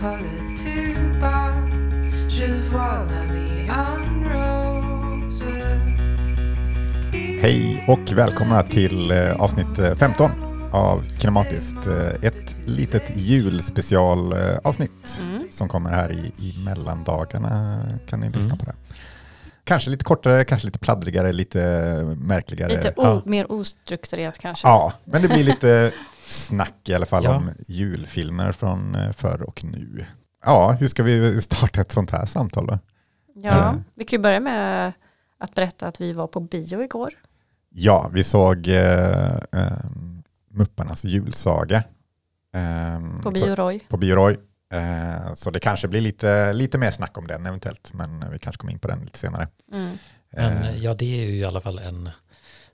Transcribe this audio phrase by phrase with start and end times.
[0.00, 0.28] pas le
[0.62, 1.52] tuba.
[2.28, 3.08] Je vois.
[7.40, 10.30] Hej och välkomna till eh, avsnitt eh, 15
[10.72, 11.86] av Kinematiskt.
[11.86, 17.80] Eh, Ett litet julspecialavsnitt som kommer här i, i mellandagarna.
[18.08, 18.58] Kan ni lyssna Mm.
[18.58, 18.74] på det?
[19.64, 21.58] Kanske lite kortare, kanske lite pladdrigare, lite
[22.20, 22.68] märkligare.
[22.76, 23.22] Lite o- Ja.
[23.24, 24.68] mer ostrukturerat kanske.
[24.68, 25.92] Ja, men det blir lite
[26.28, 27.36] snack i alla fall Ja.
[27.36, 30.06] om julfilmer från eh, förr och nu.
[30.44, 32.78] Ja, hur ska vi starta ett sånt här samtal då?
[33.34, 33.84] Ja, Mm.
[33.94, 34.92] vi kan ju börja med
[35.38, 37.10] att berätta att vi var på bio igår.
[37.70, 39.72] Ja, vi såg eh, eh,
[40.50, 41.82] Mupparnas julsaga.
[42.54, 43.80] Ehm, På så- Bio Roy.
[43.88, 44.36] på Bioroy.
[44.72, 48.60] Eh, så det kanske blir lite, lite mer snack om den eventuellt, men vi kanske
[48.60, 49.48] kommer in på den lite senare.
[49.72, 49.96] Mm.
[50.32, 52.10] Men Eh, ja, det är ju i alla fall en...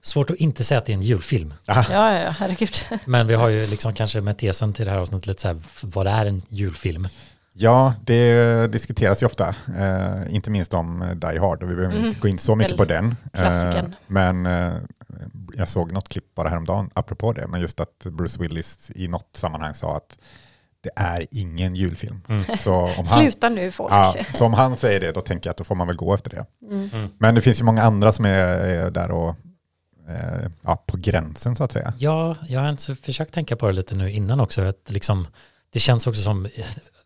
[0.04, 1.54] Svårt att inte säga att det är en julfilm.
[1.64, 2.70] Ja, ja, ja, herregud.
[3.04, 5.56] Men vi har ju liksom kanske med tesen till det här avsnittet lite så här,
[5.82, 7.08] vad är en julfilm?
[7.56, 11.96] ja, det diskuteras ju ofta, eh, inte minst om eh, Die Hard, och vi behöver
[11.96, 12.06] Mhm.
[12.06, 13.16] inte gå in så mycket på den.
[13.32, 14.72] Eh, men eh,
[15.56, 19.28] jag såg något klipp bara häromdagen, apropå det, men just att Bruce Willis i något
[19.36, 20.18] sammanhang sa att
[20.82, 22.20] det är ingen julfilm.
[22.28, 22.44] Mm.
[22.58, 23.92] Så om han, Sluta nu folk.
[23.92, 26.14] Ja, så om han säger det, då tänker jag att då får man väl gå
[26.14, 26.46] efter det.
[26.70, 26.90] Mm.
[26.92, 27.08] Mm.
[27.18, 29.36] Men det finns ju många andra som är, är där och
[30.08, 31.92] eh, ja, på gränsen så att säga.
[31.98, 34.62] Ja, jag har inte försökt tänka på det lite nu innan också.
[34.62, 35.26] Att liksom,
[35.72, 36.48] det känns också som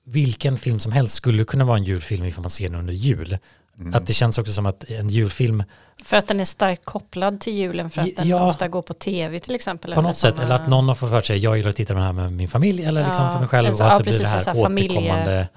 [0.04, 3.38] vilken film som helst skulle kunna vara en julfilm ifall man ser den under jul.
[3.78, 3.94] Mm.
[3.94, 5.64] Att det känns också som att en julfilm
[6.04, 8.48] För att den är starkt kopplad till julen för att den Ja.
[8.48, 9.94] ofta går på tv till exempel.
[9.94, 11.76] på något sätt, som, eller att eh, någon har fått för sig, jag gillar att
[11.76, 13.88] titta på den här med min familj eller liksom Ja, för mig själv alltså, och
[13.88, 15.48] att ja, det blir det här så här återkommande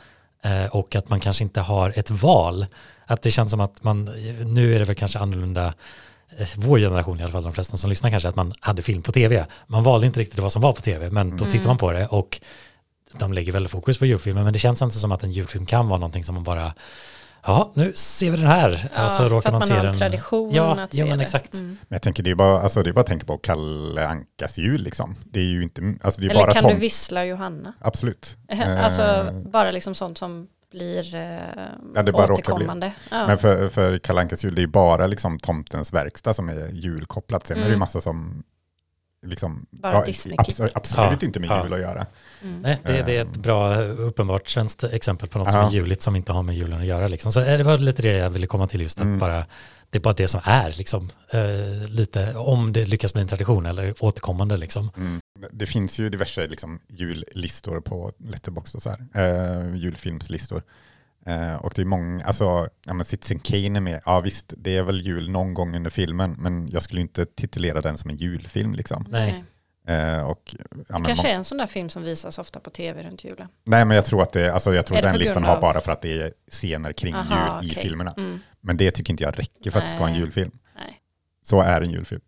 [0.43, 2.65] eh, och att man kanske inte har ett val.
[3.05, 4.05] Att det känns som att man,
[4.45, 5.73] nu är det väl kanske annorlunda,
[6.57, 9.11] vår generation i alla fall, de flesta som lyssnar kanske, att man hade film på
[9.11, 9.45] tv.
[9.67, 11.51] Man valde inte riktigt vad som var på tv, men då Mm.
[11.51, 12.41] tittar man på det och
[13.13, 15.87] de lägger väl fokus på julfilmer, men det känns inte som att en julfilm kan
[15.87, 16.73] vara någonting som man bara,
[17.45, 18.89] ja, nu ser vi den här.
[18.95, 19.97] Ja, och så råkar för att man, man se har en den.
[19.99, 21.23] tradition Ja, att ja se men det.
[21.23, 21.53] exakt.
[21.53, 21.67] Mm.
[21.67, 24.57] Men jag tänker det är bara, alltså, det är bara att tänka på Kalle Ankas
[24.57, 25.15] jul liksom.
[25.25, 26.73] Det är ju inte, alltså det är Eller bara kan Tom.
[26.73, 27.73] du vissla Johanna?
[27.81, 28.37] Absolut.
[28.77, 31.21] alltså Eh, bara liksom sånt som blir eh,
[31.95, 32.53] Ja, det bara råkar bli.
[32.53, 32.93] återkommande.
[33.11, 33.27] Ja.
[33.27, 37.47] Men för, för Kalle Ankas jul, det är bara liksom tomtens verkstad som är julkopplat.
[37.47, 37.79] Sen är det ju Mm.
[37.79, 38.43] massa som
[39.25, 40.57] liksom, Bara Disney-klipp.
[40.57, 41.63] abs- absolut Ja, inte med ja.
[41.63, 42.05] jul att göra.
[42.43, 42.61] Mm.
[42.61, 45.67] Nej, det, det är ett bra uppenbart svenskt exempel på något som Ja.
[45.67, 47.07] är juligt som inte har med julen att göra.
[47.07, 47.31] Liksom.
[47.31, 49.19] Så det var lite det jag ville komma till just, att Mm.
[49.19, 49.45] bara,
[49.91, 53.65] det är bara det som är, liksom, eh, lite, om det lyckas bli en tradition
[53.65, 54.57] eller återkommande.
[54.57, 54.91] Liksom.
[54.97, 55.19] Mm.
[55.51, 59.07] Det finns ju diverse liksom, jullistor på Letterboxd och så här.
[59.13, 60.63] Eh, julfilmslistor.
[61.25, 64.01] Eh, och det är många, alltså, ja men Citizen Kane är med.
[64.05, 67.81] Ja visst, det är väl jul någon gång under filmen, men jag skulle inte titulera
[67.81, 69.05] den som en julfilm liksom.
[69.09, 69.43] Nej.
[69.87, 73.03] Eh, och, ja, men Kanske är en sån där film som visas ofta på tv
[73.03, 73.47] runt julen.
[73.63, 75.61] Nej men jag tror att det, alltså jag tror det den listan grund har av-
[75.61, 77.83] bara för att det är scener kring Aha, jul i okej.
[77.83, 78.13] filmerna.
[78.17, 78.39] Mm.
[78.61, 80.51] Men det tycker inte jag räcker för att det ska vara en julfilm.
[80.75, 81.01] Nej.
[81.43, 82.21] Så är en julfilm.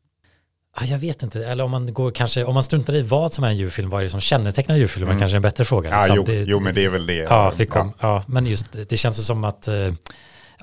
[0.76, 3.44] Ah, jag vet inte, eller om man går kanske, om man struntar i vad som
[3.44, 5.20] är en julfilm, vad är det som kännetecknar julfilmer, Mm.
[5.20, 5.90] kanske är en bättre fråga.
[5.90, 6.16] Ja, liksom.
[6.16, 7.14] jo, Det- jo, men det är väl det.
[7.14, 9.94] Ja, fick kom, ja, men just det, det känns som att eh,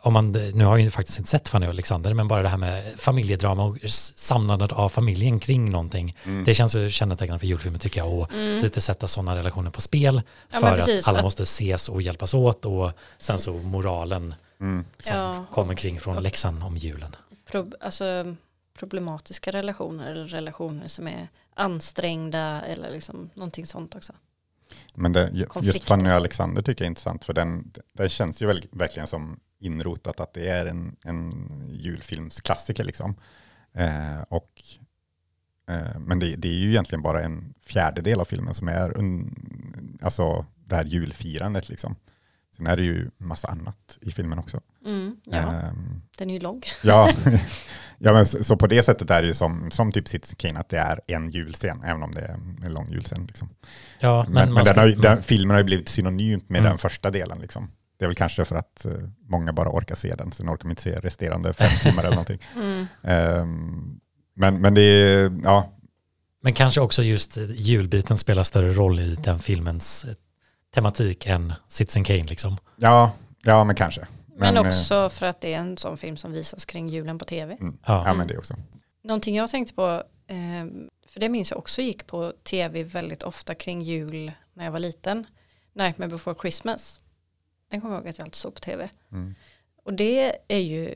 [0.02, 2.48] om man, nu har jag ju faktiskt inte sett Fanny och Alexander, men bara det
[2.48, 3.76] här med familjedrama och
[4.16, 6.44] samlandet av familjen kring någonting, Mm.
[6.44, 8.62] det känns ju kännetecknande för julfilmer tycker jag och Mm.
[8.62, 11.88] lite sätta sådana relationer på spel Ja, för men att precis, alla att- måste ses
[11.88, 14.84] och hjälpas åt och sen så moralen Mm.
[14.98, 15.46] som Ja.
[15.52, 17.16] kommer kring från läxan om julen.
[17.44, 18.36] Pro, alltså,
[18.74, 24.12] problematiska relationer eller relationer som är ansträngda eller liksom någonting sånt också.
[24.94, 25.86] Men det, just Konflikter.
[25.86, 29.40] Fanny och Alexander tycker jag är intressant för den, den känns ju väl, verkligen som
[29.58, 31.32] inrotat att det är en, en
[31.70, 33.14] julfilmsklassiker liksom.
[33.72, 34.62] Eh, och,
[35.68, 39.98] eh, men det, det är ju egentligen bara en fjärdedel av filmen som är un,
[40.02, 41.96] alltså det här julfirandet liksom.
[42.60, 44.60] Sen är det ju massa annat i filmen också.
[44.86, 46.62] Mm, ja, Ehm, den är ju lång.
[46.82, 47.12] Ja,
[47.98, 50.68] ja men så, så på det sättet är det ju som, som typ Citizen att
[50.68, 53.24] det är en julscen, även om det är en lång julscen.
[53.26, 53.48] Liksom.
[54.00, 56.58] Ja, Men, men, men, man den har, ju- den, filmen har ju blivit synonymt med
[56.58, 56.70] Mm.
[56.70, 57.38] den första delen.
[57.40, 57.70] Liksom.
[57.98, 58.92] Det är väl kanske för att eh,
[59.28, 62.38] många bara orkar se den, sen orkar de inte se resterande fem timmar eller någonting.
[62.56, 62.86] Mm.
[63.02, 64.00] Ehm,
[64.36, 65.76] men, men det är, ja,
[66.42, 70.06] men kanske också just julbiten spelar större roll i den filmens
[70.70, 72.56] tematik än Citizen Kane liksom.
[72.76, 73.12] ja,
[73.42, 74.06] ja men kanske.
[74.36, 77.24] Men, eh, också för att det är en sån film som visas kring julen på
[77.24, 77.56] tv.
[77.60, 78.02] mm, Ja.
[78.06, 78.54] ja, men det också.
[79.02, 80.66] Någonting jag tänkte på, eh,
[81.06, 84.78] för det minns jag också gick på tv väldigt ofta kring jul när jag var
[84.78, 85.26] liten.
[85.72, 87.00] Nightmare before Christmas.
[87.70, 88.88] Den kommer jag ihåg att jag alltid såg på tv.
[89.12, 89.34] Mm.
[89.84, 90.94] Och det är ju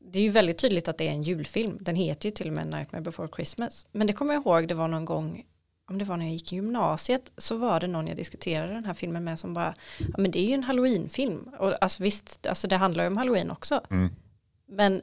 [0.00, 1.78] det är ju väldigt tydligt att det är en julfilm.
[1.80, 3.86] Den heter ju till och med Nightmare before Christmas.
[3.92, 5.44] Men det kommer jag ihåg, det var någon gång
[5.88, 8.84] om det var när jag gick i gymnasiet, så var det någon jag diskuterade den
[8.84, 11.48] här filmen med som bara, ja men det är ju en halloweenfilm.
[11.58, 13.80] Och alltså visst, alltså det handlar ju om halloween också.
[13.90, 14.10] Mm.
[14.68, 15.02] Men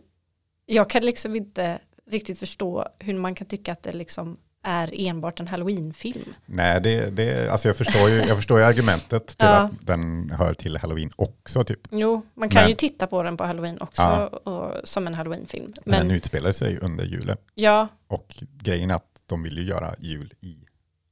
[0.65, 1.79] jag kan liksom inte
[2.11, 6.33] riktigt förstå hur man kan tycka att det liksom är enbart en halloweenfilm.
[6.45, 9.47] Nej, det, det, alltså jag, förstår ju, jag förstår ju argumentet till Ja.
[9.55, 11.63] att den hör till halloween också.
[11.63, 11.79] Typ.
[11.91, 14.27] Jo, man kan Men- ju titta på den på halloween också Ja.
[14.27, 15.65] och, som en halloweenfilm.
[15.65, 17.37] Men Men den utspelar sig under julen.
[17.53, 20.55] ja, Och grejen är att de vill ju göra jul i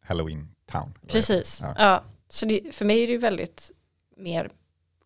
[0.04, 0.94] Halloween Town.
[1.08, 1.60] precis.
[1.62, 1.74] Ja.
[1.78, 2.04] Ja.
[2.30, 3.72] Så det, för mig är det ju väldigt
[4.18, 4.50] mer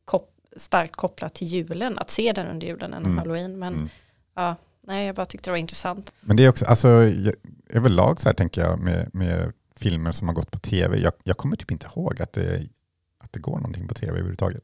[0.05, 3.17] kop starkt kopplat till julen, att se den under julen än Mm.
[3.17, 3.59] halloween.
[3.59, 3.89] Men Mm.
[4.35, 6.11] ja, nej, jag bara tyckte det var intressant.
[6.21, 7.35] Men det är också, alltså, jag-
[7.69, 10.97] överlag så här tänker jag med, med filmer som har gått på tv.
[10.97, 12.67] Jag, jag kommer typ inte ihåg att det,
[13.19, 14.63] att det går någonting på tv överhuvudtaget.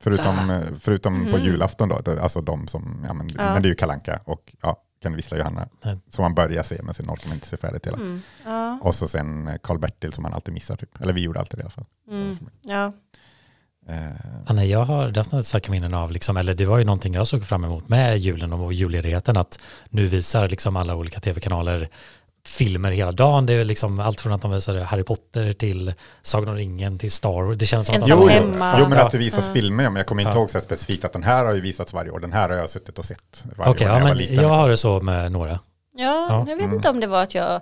[0.00, 0.60] Förutom, Ah.
[0.80, 1.46] förutom på Mhm.
[1.46, 3.52] julafton då, alltså de som, ja men, Ja.
[3.52, 5.68] men det är ju Kalanka och ja, Kan vissla Johanna.
[5.84, 5.98] Nej.
[6.08, 7.96] Som man börjar se men sen orkar man inte se färdigt hela.
[7.96, 8.22] Mm.
[8.44, 8.78] Ja.
[8.82, 11.02] Och så sen eh, Karl-Bertil som man alltid missar typ.
[11.02, 11.84] Eller vi gjorde alltid det i alla fall.
[12.10, 12.36] Mm.
[12.62, 12.92] ja.
[13.88, 13.96] Eh,
[14.46, 17.26] Ja, nej, jag har definitivt starka minnen av, liksom, eller det var ju någonting jag
[17.26, 21.88] såg fram emot med julen och julledigheten, att nu visar liksom alla olika tv-kanaler
[22.46, 23.46] filmer hela dagen.
[23.46, 27.12] Det är liksom allt från att de visar Harry Potter till Sagan om ringen till
[27.12, 27.58] Star Wars.
[27.58, 28.76] Det känns som att jo, har- jo, hemma.
[28.78, 29.52] jo, men att det visas Ja.
[29.54, 30.40] filmer, men jag kommer inte Ja.
[30.40, 32.20] ihåg så specifikt att den här har ju visats varje år.
[32.20, 34.16] Den här har jag suttit och sett varje Okej, år när ja, jag var men
[34.18, 34.34] liten.
[34.34, 34.56] jag liksom.
[34.58, 35.50] har det så med några.
[35.50, 36.38] Ja, Ja.
[36.48, 36.76] jag vet Mm.
[36.76, 37.60] inte om det var att jag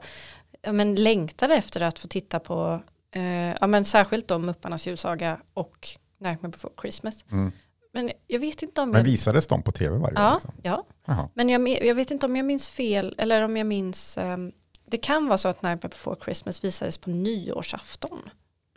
[0.63, 2.83] ja, men längtade efter att få titta på,
[3.15, 3.23] eh,
[3.61, 5.89] ja men särskilt då Mupparnas julsaga och
[6.21, 7.25] Nightmare before Christmas.
[7.33, 7.53] Mm.
[7.93, 9.05] Men jag vet inte om Men jag...
[9.05, 10.23] visades de på tv varje år?
[10.23, 10.53] Ja, Liksom?
[10.63, 10.85] ja.
[11.07, 11.29] Jaha.
[11.35, 14.53] men jag, jag vet inte om jag minns fel eller om jag minns, ehm,
[14.91, 18.19] det kan vara så att Nightmare before Christmas visades på nyårsafton.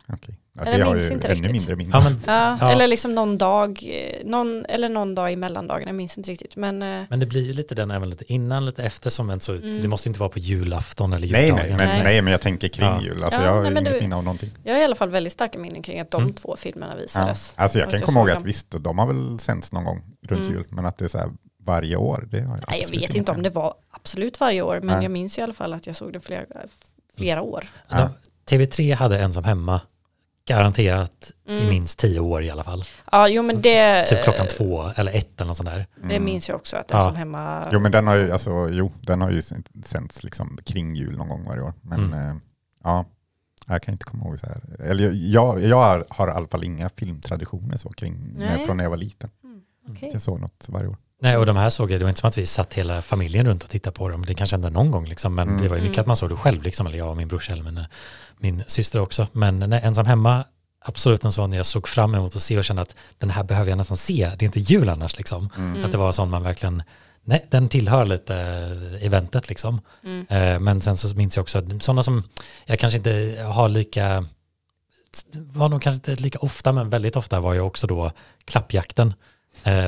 [0.08, 0.38] Okej.
[0.56, 1.52] Ja, Eller det jag minns inte ännu riktigt.
[1.52, 1.90] mindre minne.
[1.92, 2.70] Ja, men, Ja, Ja.
[2.72, 6.56] Eller liksom någon dag, eh, någon, eller någon dag i mellandagen, jag minns inte riktigt.
[6.56, 9.40] Men eh, men det blir ju lite den även lite innan, lite efter som en
[9.40, 9.82] så, Mm.
[9.82, 11.66] det måste inte vara på julafton eller Nej, juldagen.
[11.68, 12.02] nej, men, Nej.
[12.04, 13.02] nej, men jag tänker kring Ja.
[13.02, 13.24] jul.
[13.24, 14.50] Alltså, Ja, jag har nej, inget du- minne av någonting.
[14.64, 16.34] jag har i alla fall väldigt starka minnen kring att de Mm.
[16.34, 17.00] två filmerna Ja.
[17.00, 17.52] visades.
[17.56, 18.46] Alltså jag kan jag komma ihåg att dem.
[18.46, 20.52] visst, de har väl sänts någon gång runt Mm.
[20.52, 21.30] jul, men att det är så här
[21.66, 24.80] varje år, det har jag Nej, jag vet inte om det var absolut varje år,
[24.80, 25.04] men Nej.
[25.04, 26.44] jag minns i alla fall att jag såg det flera,
[27.16, 27.64] flera år.
[27.88, 28.10] Ja.
[28.46, 29.80] de- TV3 hade ensam hemma
[30.48, 31.68] garanterat i Mm.
[31.68, 32.84] minst tio år i alla fall.
[33.12, 35.86] Ja, jo men det, Typ klockan två eller ett eller något sånt där.
[35.96, 36.24] det Mm.
[36.24, 36.96] minns jag också att Ja.
[36.96, 37.68] ensam hemma.
[37.72, 39.42] Jo, men den har ju, alltså, jo, den har ju
[39.84, 41.72] sänts liksom kring jul någon gång varje år.
[41.82, 42.28] Men Mm.
[42.30, 42.36] eh,
[42.84, 43.04] ja,
[43.66, 44.60] jag kan inte komma ihåg så här.
[44.90, 48.64] Eller jag, jag har, i alla fall inga filmtraditioner så kring, Nej.
[48.66, 49.30] från när jag var liten.
[49.90, 50.10] Okej.
[50.12, 50.96] Jag såg något varje år.
[51.24, 53.46] Nej, och de här såg jag, det var inte som att vi satt hela familjen
[53.46, 54.24] runt och tittade på dem.
[54.26, 55.62] Det kanske hände någon gång, liksom, men Mm.
[55.62, 56.00] det var ju mycket Mm.
[56.02, 57.84] att man såg det själv, liksom, eller jag och min brorsa eller min,
[58.38, 59.26] min syster också.
[59.32, 60.44] Men nej, ensam hemma,
[60.84, 63.70] absolut en sån jag såg fram emot att se och kände att den här behöver
[63.70, 64.32] jag nästan se.
[64.38, 65.50] Det är inte jul annars, liksom.
[65.56, 65.84] Mm.
[65.84, 66.82] Att det var sån man verkligen,
[67.24, 68.34] nej, den tillhör lite
[69.00, 69.80] eventet liksom.
[70.04, 70.26] Mm.
[70.30, 72.22] Eh, Men sen så minns jag också att sådana som
[72.64, 74.26] jag kanske inte har lika,
[75.32, 78.10] var nog kanske inte lika ofta, men väldigt ofta var jag också då
[78.44, 79.14] klappjakten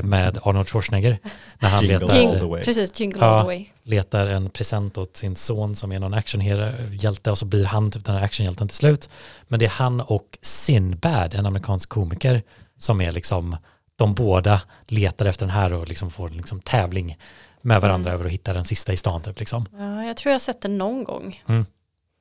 [0.02, 1.18] med Arnold Schwarzenegger.
[1.58, 2.64] När han Jingle letar, all the way.
[2.64, 3.26] Precis, Jingle Ja.
[3.26, 3.66] All the Way.
[3.82, 8.04] letar en present åt sin son som är någon actionhjälte och så blir han typ
[8.04, 9.08] den här actionhjälten till slut.
[9.48, 12.42] Men det är han och Sinbad, en amerikansk komiker,
[12.78, 13.56] som är liksom,
[13.96, 17.18] de båda letar efter den här och liksom får en liksom tävling
[17.62, 18.14] med varandra Mm.
[18.20, 19.66] över att hitta den sista i stan typ liksom.
[19.72, 21.42] Ja, jag tror jag har sett den någon gång.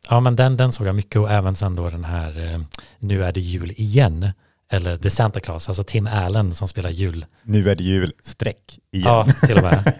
[0.09, 2.59] Ja men den, den såg jag mycket och även sen då den här eh,
[2.99, 4.29] Nu är det jul igen
[4.75, 7.25] eller The Santa Claus, alltså Tim Allen som spelar jul.
[7.43, 9.07] Nu är det jul, streck, igen.
[9.07, 9.93] Ja, till och med.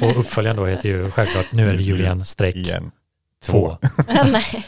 [0.02, 2.90] och uppföljaren då heter ju självklart Nu är det jul igen, streck, igen.
[3.44, 3.76] två.
[4.32, 4.66] Nej.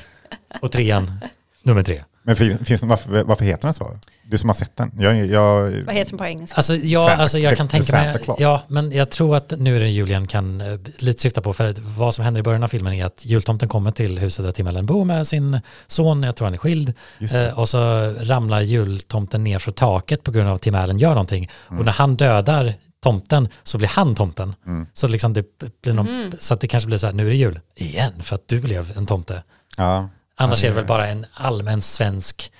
[0.63, 1.21] Och trean,
[1.63, 2.05] nummer tre.
[2.23, 3.97] Men finns, finns, varför, varför heter den så?
[4.31, 4.93] Du som har sett den.
[4.99, 6.57] Jag, jag, Vad heter den på engelska?
[6.57, 8.41] Alltså, ja, Santa- alltså jag kan The tänka mig, Claus.
[8.41, 11.71] ja, men jag tror att nu är det julen kan eh, lite syfta på, för
[11.71, 14.53] att vad som händer i början av filmen är att jultomten kommer till huset där
[14.53, 16.93] Tim Allen bor med sin son, jag tror han är skild,
[17.35, 17.79] eh, och så
[18.21, 21.51] ramlar jultomten ner från taket på grund av att Tim Allen gör någonting.
[21.69, 24.55] Och när han dödar tomten så blir han tomten.
[24.67, 24.87] Mm.
[24.95, 25.45] Så, liksom det
[25.83, 26.33] blir någon, Mhm.
[26.39, 28.61] så att det kanske blir så här, nu är det jul igen, för att du
[28.61, 29.43] blev en tomte.
[29.77, 30.09] Ja.
[30.37, 32.53] Annars Ja, är det det- väl bara en allmän svensk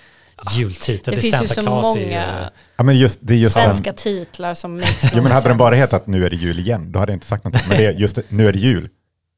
[0.57, 1.15] jultitel.
[1.15, 3.55] Det The finns ju så Claus är ju- många ja, men just, det är just
[3.55, 3.65] den.
[3.65, 6.93] svenska titlar som makes Ja, men hade den bara hetat Nu är det jul igen,
[6.93, 7.69] då hade jag inte sagt någonting.
[7.69, 8.89] Men det är just det, Nu är det jul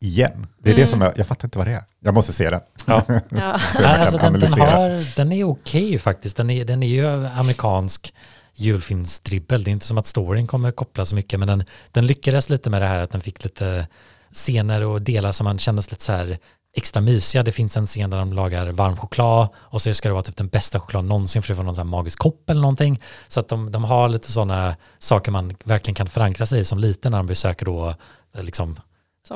[0.03, 0.47] igen.
[0.63, 1.85] Det är det som jag, jag fattar inte vad det är.
[2.01, 2.61] Jag måste se den.
[2.87, 3.03] Ja.
[3.31, 3.59] Ja.
[3.85, 6.37] Alltså den, den, har, den är okej faktiskt.
[6.37, 8.15] Den är, den är ju amerikansk
[8.55, 9.65] julfilmsdribbel.
[9.65, 12.71] Det är inte som att storyn kommer koppla så mycket, men den, den lyckades lite
[12.71, 13.87] med det här att den fick lite
[14.33, 16.39] scener och delar som man kändes lite så här
[16.75, 17.43] extra mysiga.
[17.43, 20.37] Det finns en scen där de lagar varm choklad och så ska det vara typ
[20.37, 23.01] den bästa choklad någonsin för det var någon sån här magisk kopp eller någonting.
[23.29, 26.79] Så att de, de har lite sådana saker man verkligen kan förankra sig i som
[26.79, 27.89] liten när de besöker då
[28.35, 28.77] eh, liksom.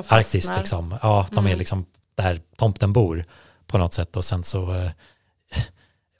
[0.09, 0.95] Arktis liksom.
[1.03, 1.59] Ja, de är Mm.
[1.59, 3.25] liksom där tomten bor
[3.67, 4.91] på något sätt och sen så, eh,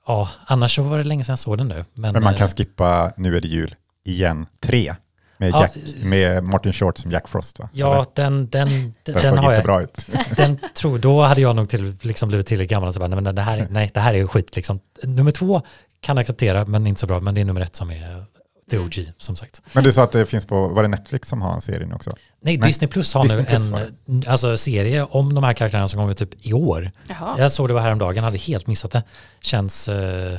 [0.07, 1.85] ja, annars så var det länge sedan jag såg den nu.
[1.95, 4.95] Men, Men man kan eh, skippa Nu är det jul igen 3
[5.39, 5.61] med, Ja.
[5.61, 7.69] Jack, med Martin Short som Jack Frost va?
[7.73, 9.65] Ja, den, den, den, Den, den såg har inte jag.
[9.65, 10.07] bra ut.
[10.37, 13.21] Den tror, då hade jag nog till, liksom blivit tillräckligt gammal och så bara, nej,
[13.21, 14.81] men det här, är- nej, det här är ju skit liksom.
[15.03, 15.63] Nummer två
[16.01, 17.21] kan jag acceptera, men inte så bra.
[17.21, 18.25] Men det är nummer ett som är
[18.71, 18.87] the Mm.
[18.89, 19.63] OG, som sagt.
[19.73, 21.95] Men du sa att det finns på, var det Netflix som har en serie nu
[21.95, 22.11] också?
[22.41, 23.71] Nej, Nej, Disney Plus har Disney nu Plus
[24.07, 26.91] en alltså, serie om de här karaktärerna som kommer typ i år.
[27.09, 27.35] Jaha.
[27.39, 29.03] Jag såg det var häromdagen, hade helt missat det.
[29.41, 30.39] Känns, eh,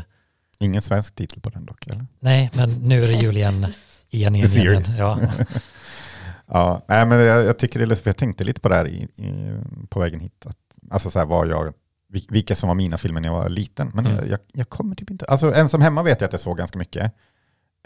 [0.60, 2.06] Ingen svensk titel på den dock eller?
[2.20, 3.38] nej, men nu är det jul
[4.10, 4.36] igen.
[4.36, 4.84] Igen, igen, igen.
[4.98, 5.20] Ja.
[6.50, 8.88] Ja, nej, men jag, jag tycker det är lustigt, jag tänkte lite på det här
[8.88, 9.60] i, i,
[9.90, 10.46] på vägen hit.
[10.46, 10.58] Att,
[10.92, 11.74] alltså så här, vad jag,
[12.14, 13.92] vil- vilka som var mina filmer när jag var liten.
[13.94, 14.18] Men Mm.
[14.18, 15.26] jag, jag, jag kommer typ inte...
[15.26, 17.04] Alltså Ensam hemma vet jag att jag såg ganska mycket.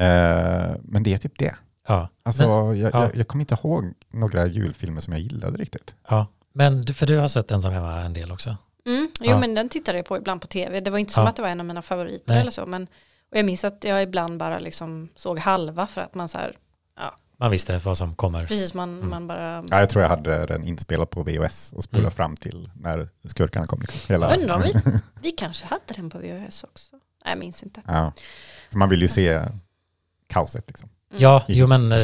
[0.01, 1.56] Eh, men det är typ det.
[1.88, 2.10] Ja.
[2.24, 3.01] Alltså, Men- jag, ja.
[3.04, 5.96] jag, jag kommer inte ihåg några julfilmer som jag gillade riktigt.
[6.10, 6.28] ja.
[6.54, 8.58] Men du- för du har sett Ensam hemma en del också.
[8.86, 9.40] Mm, jo Ja.
[9.40, 10.80] men den tittade jag på ibland på tv.
[10.80, 11.30] Det var inte som Ja.
[11.30, 12.42] att det var en av mina favoriter Nej.
[12.42, 12.66] eller så.
[12.66, 12.88] Men,
[13.32, 16.54] och jag minns att jag ibland bara liksom såg halva för att man så här,
[17.38, 18.48] Man visste vad som kommer.
[18.48, 19.10] precis man, Mm.
[19.10, 22.12] man bara, Ja, jag tror jag hade den inspelad på VHS och spolade Mm.
[22.16, 23.82] fram till när skurkarna kom.
[23.82, 24.00] Liksom.
[24.14, 24.74] Hela, undrar om vi,
[25.22, 26.96] vi kanske hade den på VHS också.
[27.26, 27.82] Nej jag minns inte.
[27.88, 28.14] ja.
[28.70, 29.42] För man vill ju se
[30.30, 30.64] kaoset.
[30.68, 30.90] Liksom.
[31.12, 31.24] Mm.
[31.24, 31.98] Ja, jo men, eh,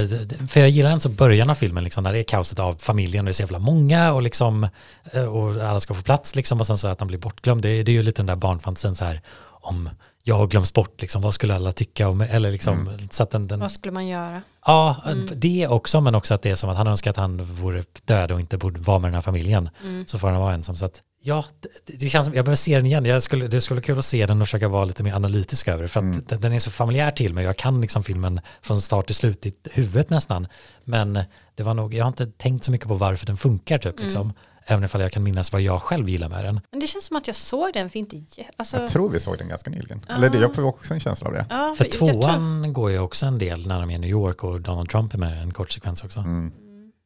[0.48, 3.26] för jag gillar så början av filmen, liksom, när det är kaoset av familjen och
[3.26, 4.68] det är så jävla många och liksom,
[5.12, 7.62] eh, och alla ska få plats liksom, och sen så att han blir bortglömd.
[7.62, 9.22] Det, är- det är ju lite den där barnfantasin så här,
[9.62, 9.90] om
[10.28, 13.60] jag glöms bort, liksom, vad skulle alla tycka om, eller liksom, så att den, den
[13.60, 14.42] Vad skulle man göra?
[14.66, 15.28] ja, Mm.
[15.36, 18.32] det också, men också att det är som att han önskar att han vore död
[18.32, 20.06] och inte borde vara med den här familjen, Mm.
[20.08, 20.76] så får han vara ensam.
[20.76, 21.46] Så att, ja,
[21.86, 24.00] det, det känns som, jag behöver se den igen, jag skulle, det skulle vara kul
[24.00, 26.24] att se den och försöka vara lite mer analytisk över det, för att Mm.
[26.28, 29.46] den, den är så familjär till mig, jag kan liksom filmen från start till slut
[29.46, 30.48] i huvudet nästan,
[30.84, 31.20] men
[31.56, 34.04] det var nog, jag har inte tänkt så mycket på varför den funkar typ, Mm.
[34.06, 34.34] liksom.
[34.68, 36.62] Även ifall jag kan minnas vad jag själv gillar med den.
[36.72, 38.24] Men det känns som att jag såg den för inte,
[38.58, 40.02] alltså, Jag tror vi såg den ganska nyligen.
[40.08, 40.16] Ja.
[40.16, 41.46] Eller det, jag får också en känsla av det.
[41.50, 44.44] ja, För tror- tvåan går ju också en del när de är i New York
[44.44, 46.20] och Donald Trump är med en kort sekvens också.
[46.20, 46.52] Mm.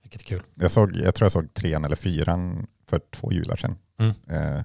[0.03, 0.41] vilket är kul.
[0.55, 3.75] Jag, såg, jag tror jag såg trean eller fyran för två jular sedan.
[3.99, 4.13] Mm.
[4.29, 4.63] Eh,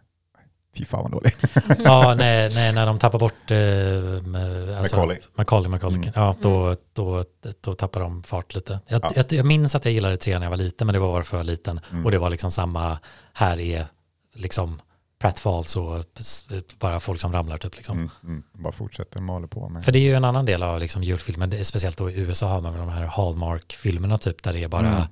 [0.78, 1.32] fy fan vad dålig.
[1.84, 3.56] Ja, nej, nej, när de tappar bort eh,
[4.30, 5.18] med, alltså, Macaulay.
[5.34, 5.98] Macaulay, Macaulay.
[5.98, 6.12] Mm.
[6.14, 7.24] Ja, då, då,
[7.60, 8.80] då tappar de fart lite.
[8.88, 9.10] Jag, Ja.
[9.16, 11.24] jag, jag minns att jag gillade tre när jag var liten, men det var bara
[11.24, 11.80] för liten.
[11.92, 12.04] Mm.
[12.04, 12.98] Och det var liksom samma,
[13.32, 13.86] här är
[14.34, 14.80] liksom
[15.18, 16.04] pratfalls och
[16.78, 17.98] bara folk som ramlar typ liksom.
[17.98, 18.42] Mm, mm.
[18.52, 19.84] Bara fortsätter mala på med.
[19.84, 22.14] För det är ju en annan del av liksom julfilmen, det är speciellt då i
[22.20, 25.02] USA har man de här Hallmark-filmerna typ, där det är bara Mm.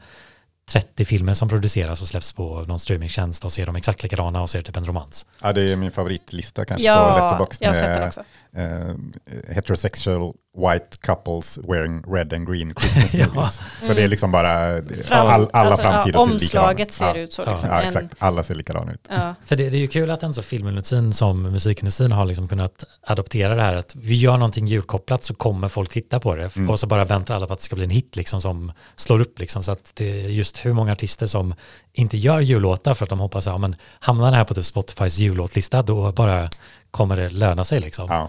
[0.66, 4.50] 30 filmer som produceras och släpps på någon streamingtjänst och ser de exakt likadana och
[4.50, 5.26] ser typ en romans.
[5.42, 8.24] Ja, det är min favoritlista kanske på Ja, Letterboxd jag har sett den med också.
[8.56, 13.26] eh, heterosexual white couples wearing red and green Christmas Ja.
[13.34, 13.60] movies.
[13.82, 17.04] Så det är liksom bara, Fram- all, alla alltså, framsidor ja, ser likadana Omslaget ser
[17.06, 17.16] ja.
[17.16, 17.50] ut så Ja.
[17.50, 17.68] liksom.
[17.70, 18.14] Ja, exakt.
[18.18, 19.06] Alla ser likadana ut.
[19.10, 19.34] ja.
[19.44, 22.84] För det, det är ju kul att en så filmindustrin som musikindustrin har liksom kunnat
[23.06, 26.70] adoptera det här att vi gör någonting julkopplat så kommer folk titta på det Mm.
[26.70, 29.20] och så bara väntar alla på att det ska bli en hit liksom som slår
[29.20, 31.54] upp liksom så att det är just hur många artister som
[31.92, 35.18] inte gör jullåtar för att de hoppas ja men hamnar det här på typ Spotifys
[35.18, 36.50] jullåtlista då bara
[36.90, 38.28] kommer det löna sig liksom.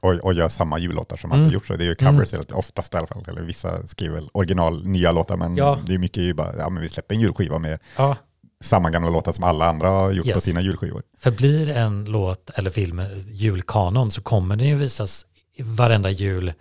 [0.00, 1.40] Och, och gör samma jullåtar som Mm.
[1.42, 1.76] alltid gjort så.
[1.76, 2.46] Det är ju covers mm.
[2.52, 3.24] oftast i alla fall.
[3.28, 5.78] Eller vissa skriver väl original nya låtar men Ja.
[5.86, 8.16] det är mycket ju bara, ja men vi släpper en julskiva med Ja,
[8.60, 10.44] samma gamla låtar som alla andra har gjort på Yes.
[10.44, 11.02] sina julskivor.
[11.18, 15.26] för blir en låt eller film julkanon så kommer den ju visas
[15.58, 16.52] varenda jul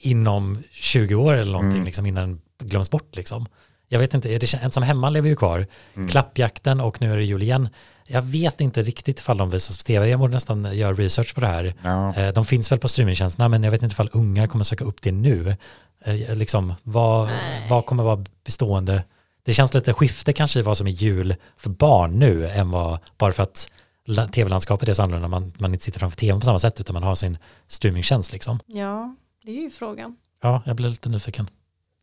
[0.00, 1.84] inom 20 år eller någonting Mm.
[1.84, 2.28] liksom innan
[2.58, 3.46] den glöms bort liksom.
[3.88, 5.66] Jag vet inte, det Ensam hemma lever ju kvar.
[5.96, 6.08] Mm.
[6.08, 7.68] Klappjakten och nu är det jul igen.
[8.06, 10.08] Jag vet inte riktigt ifall de visas på tv.
[10.08, 11.74] Jag borde nästan göra research på det här.
[11.82, 12.14] Ja.
[12.14, 15.02] Eh, De finns väl på streamingtjänsterna men jag vet inte ifall ungar kommer söka upp
[15.02, 15.56] det nu.
[16.04, 17.28] Eh, Liksom, vad,
[17.68, 19.04] vad kommer vara bestående?
[19.44, 22.98] Det känns lite skifte kanske i vad som är jul för barn nu än vad,
[23.18, 23.70] bara för att
[24.06, 26.94] la- tv-landskapet är så annorlunda, man, man inte sitter framför tvn på samma sätt utan
[26.94, 28.60] man har sin streamingtjänst liksom.
[28.66, 30.16] ja, det är ju frågan.
[30.42, 31.50] Ja, jag blir lite nyfiken.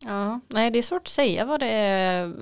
[0.04, 2.34] Ja, nej det är svårt att säga vad det är,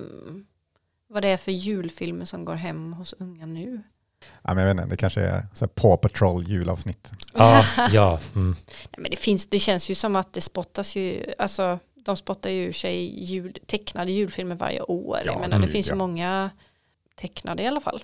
[1.07, 3.81] vad det är för julfilmer som går hem hos unga nu.
[4.41, 7.11] Ja, men jag vet inte, det kanske är så här Paw Patrol julavsnitt.
[7.33, 8.19] Ja, ja.
[8.35, 8.55] Mm.
[8.67, 12.49] Nej, men det, finns, det känns ju som att det spottas ju, alltså de spottar
[12.49, 15.19] ju sig jul, tecknade julfilmer varje år.
[15.25, 15.95] Ja, Jag menar, det finns ju ja.
[15.95, 16.49] många
[17.15, 18.03] tecknade i alla fall.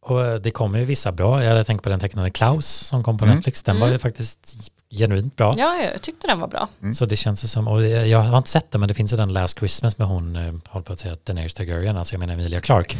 [0.00, 1.44] Och eh, det kommer ju vissa bra.
[1.44, 3.34] Jag tänker på den tecknade Klaus som kom på Mm.
[3.36, 3.62] Netflix.
[3.62, 3.92] Den var Mm.
[3.92, 5.54] ju faktiskt genuint bra.
[5.56, 6.68] Ja, jag tyckte den var bra.
[6.82, 6.94] Mm.
[6.94, 9.32] Så det känns som, och jag har inte sett den men det finns ju den
[9.32, 12.60] Last Christmas med hon, eh, håller på att säga Daenerys Targaryen, alltså jag menar Emilia
[12.60, 12.96] Clarke.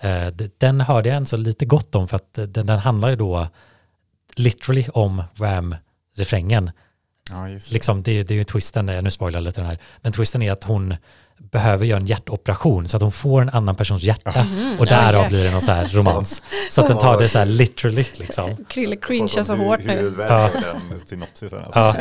[0.00, 0.26] Eh,
[0.58, 3.16] Den hörde jag en så lite gott om för att eh, den, den handlar ju
[3.16, 3.48] då
[4.36, 6.70] literally om Ram-refrängen.
[7.30, 7.74] Ja, just det.
[7.74, 10.52] liksom, det, det är ju twisten, nu spoilar jag lite den här, men twisten är
[10.52, 10.94] att hon
[11.50, 14.76] behöver göra en hjärtoperation så att hon får en annan persons hjärta Mhm.
[14.78, 16.42] och därav blir det någon så här romans.
[16.70, 18.56] Så att den tar det så här literally liksom.
[18.68, 20.14] Krille cringear så hu- hårt nu.
[20.18, 20.50] Ja.
[20.90, 21.58] den synopsisen.
[21.58, 21.96] Alltså, Ja.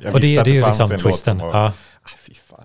[0.00, 1.38] Jag Och det, det är ju liksom twisten.
[1.38, 1.50] Ja.
[1.66, 1.72] Ah.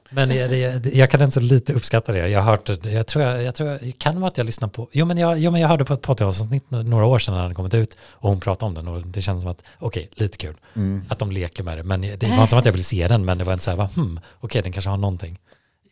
[0.10, 2.28] Men det, det, jag kan inte så lite uppskatta det.
[2.30, 4.68] Jag har hört det, jag tror jag, jag tror jag, kan vara att jag lyssnar
[4.68, 7.44] på, jo men jag, jo, men jag hörde på ett podcastsnitt några år sedan när
[7.44, 10.38] den kommit ut och hon pratade om den och det kändes som att, okej, lite
[10.38, 11.06] kul Mm.
[11.10, 11.84] att de leker med det.
[11.84, 13.72] Men det var inte som att jag ville se den, men det var inte så
[13.72, 15.38] här, bara, hmm, okej, den kanske har någonting.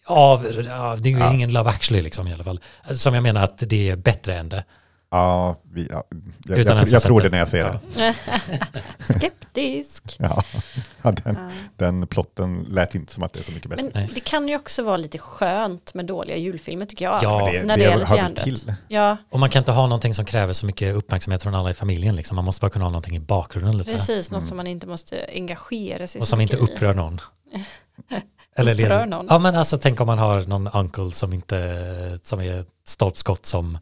[0.09, 1.33] Av, ja, det är ju Ja.
[1.33, 2.59] ingen Love actually liksom i alla fall.
[2.91, 4.63] Som jag menar att det är bättre än det.
[5.11, 6.03] Ja, vi, ja,
[6.47, 7.79] jag, Utan jag, jag, tror det när jag ser Ja.
[7.95, 8.15] det.
[9.13, 10.15] Skeptisk.
[10.19, 10.43] Ja.
[11.01, 11.49] Ja, den, Ja.
[11.75, 13.83] den plotten lät inte som att det är så mycket bättre.
[13.83, 14.09] Men Nej.
[14.13, 17.23] det kan ju också vara lite skönt med dåliga julfilmer tycker jag.
[17.23, 18.43] Ja, det, när det, det är lite hjärndött.
[18.43, 18.73] till.
[18.87, 21.73] Ja, Och man kan inte ha någonting som kräver så mycket uppmärksamhet från alla i
[21.73, 22.15] familjen.
[22.15, 22.35] Liksom.
[22.35, 23.91] Man måste bara kunna ha någonting i bakgrunden lite.
[23.91, 24.31] precis.
[24.31, 24.47] Något Mm.
[24.47, 26.59] som man inte måste engagera sig Och så som inte i.
[26.59, 27.21] upprör någon.
[28.61, 29.27] Upprör leder- någon?
[29.29, 33.77] Ja men alltså tänk om man har någon uncle som inte, som är stolpskott som,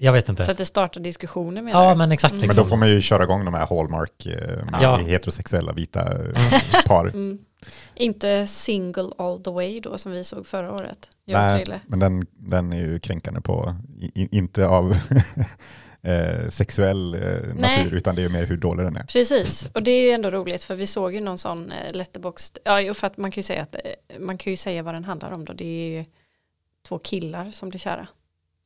[0.00, 0.42] jag vet inte.
[0.42, 1.96] Så att det startar diskussioner menar ja du?
[1.98, 2.32] men exakt.
[2.32, 2.40] Mm.
[2.40, 2.64] Men Liksom.
[2.64, 4.96] då får man ju köra igång de här Hallmark eh, med Ja.
[4.96, 7.06] heterosexuella vita eh, par.
[7.06, 7.38] Mm.
[7.94, 11.10] Inte single all the way då som vi såg förra året.
[11.26, 13.76] Nej, men den, den är ju kränkande på,
[14.14, 14.96] i- inte av
[16.06, 17.78] eh, sexuell eh, Nej.
[17.78, 19.02] natur, utan det är mer hur dålig den är.
[19.02, 22.52] Precis, och det är ju ändå roligt för vi såg ju någon sån eh, letterbox,
[22.64, 23.80] ja för att man kan ju säga att eh,
[24.20, 26.04] man kan ju säga vad den handlar om då, det är ju
[26.88, 28.06] två killar som blir kära.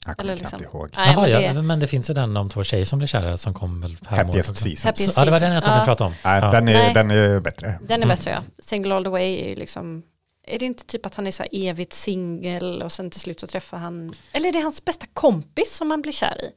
[0.07, 0.90] Jag kommer Eller knappt liksom- ihåg.
[0.97, 3.07] Nej, Jaha, men ja, det, men det finns ju den om två tjejer som blir
[3.09, 4.88] kära som kom väl här Happiest season.
[4.88, 5.83] Happy Så, ja, det var den jag trodde Ja.
[5.83, 6.14] ni pratade om.
[6.25, 6.50] Nej, Ja.
[6.50, 6.95] den, är, Nej.
[6.95, 7.66] den är bättre.
[7.81, 8.09] den är Mm.
[8.09, 8.38] bättre ja.
[8.59, 10.02] Single all the way är ju liksom,
[10.47, 13.47] är det inte typ att han är så evigt singel och sen till slut så
[13.47, 16.50] träffar han, eller är det hans bästa kompis som han blir kär i?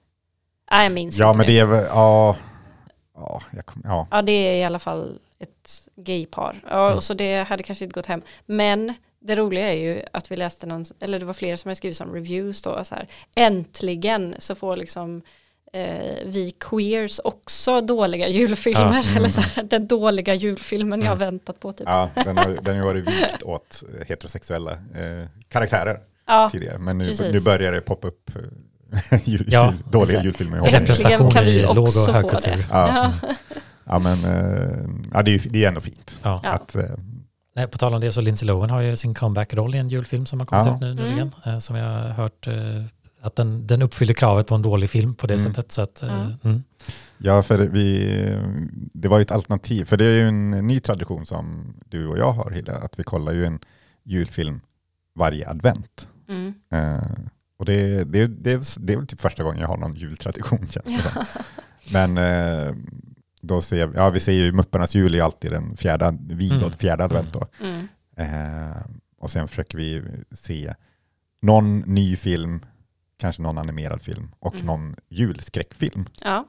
[0.71, 2.37] Nej, jag minns Ja, inte men det är väl, ja,
[3.15, 4.07] ja, jag kom, ja.
[4.11, 6.61] Ja, det är i alla fall ett gaypar.
[6.69, 6.97] Ja, Mm.
[6.97, 8.21] och så det hade kanske inte gått hem.
[8.45, 11.75] Men det roliga är ju att vi läste någon, eller det var flera som hade
[11.75, 15.21] skrivit som reviews då, så här, äntligen så får liksom
[15.73, 18.81] eh, vi queers också dåliga julfilmer.
[18.93, 19.13] Ja, mm.
[19.17, 21.87] Eller så här, den dåliga julfilmen jag har väntat på typ.
[21.87, 25.99] Ja, ja den, har, den har ju varit vikt åt eh, heterosexuella eh, karaktärer
[26.51, 26.77] tidigare.
[26.77, 28.41] Men nu, nu börjar det poppa upp eh,
[29.23, 29.71] jul, Ja.
[29.71, 30.61] jul, dåliga julfilmer.
[30.61, 32.51] Representation kan vi i låg och högkultur.
[32.57, 32.65] det.
[32.71, 33.13] Ja.
[33.83, 36.19] Ja, men eh, ja, det, är, det är ändå fint.
[36.23, 36.41] Ja.
[36.43, 36.83] Att, eh,
[37.55, 40.25] Nej, på tal om det så Lindsay Lohan har ju sin comeback-roll i en julfilm
[40.25, 40.75] som har kommit Ja.
[40.75, 41.03] ut nu Mm.
[41.05, 41.31] nyligen.
[41.45, 42.47] eh, Som jag har hört
[43.21, 45.53] att den, den uppfyller kravet på en dålig film på det Mm.
[45.53, 45.71] sättet.
[45.71, 46.27] Så att, Ja.
[46.43, 46.63] mm.
[47.17, 48.35] Ja, för vi,
[48.93, 49.85] det var ju ett alternativ.
[49.85, 53.03] För det är ju en ny tradition som du och jag har, Hilda, att vi
[53.03, 53.59] kollar ju en
[54.03, 54.61] julfilm
[55.15, 56.07] varje advent.
[56.29, 56.53] Mm.
[56.73, 57.03] Eh,
[57.59, 60.67] och det, det, det, är- det är väl typ första gången jag har någon jultradition
[60.69, 60.81] som.
[61.93, 62.75] Men eh,
[63.41, 66.71] då ser vi, ja, vi ser ju Mupparnas jul är alltid den fjärde, vid Mm.
[66.71, 67.47] fjärde advent då.
[67.61, 67.87] Mm.
[68.17, 68.77] Eh,
[69.19, 70.73] och sen försöker vi se
[71.41, 72.65] någon ny film,
[73.17, 74.65] kanske någon animerad film och Mm.
[74.65, 76.05] någon julskräckfilm.
[76.21, 76.45] Ja,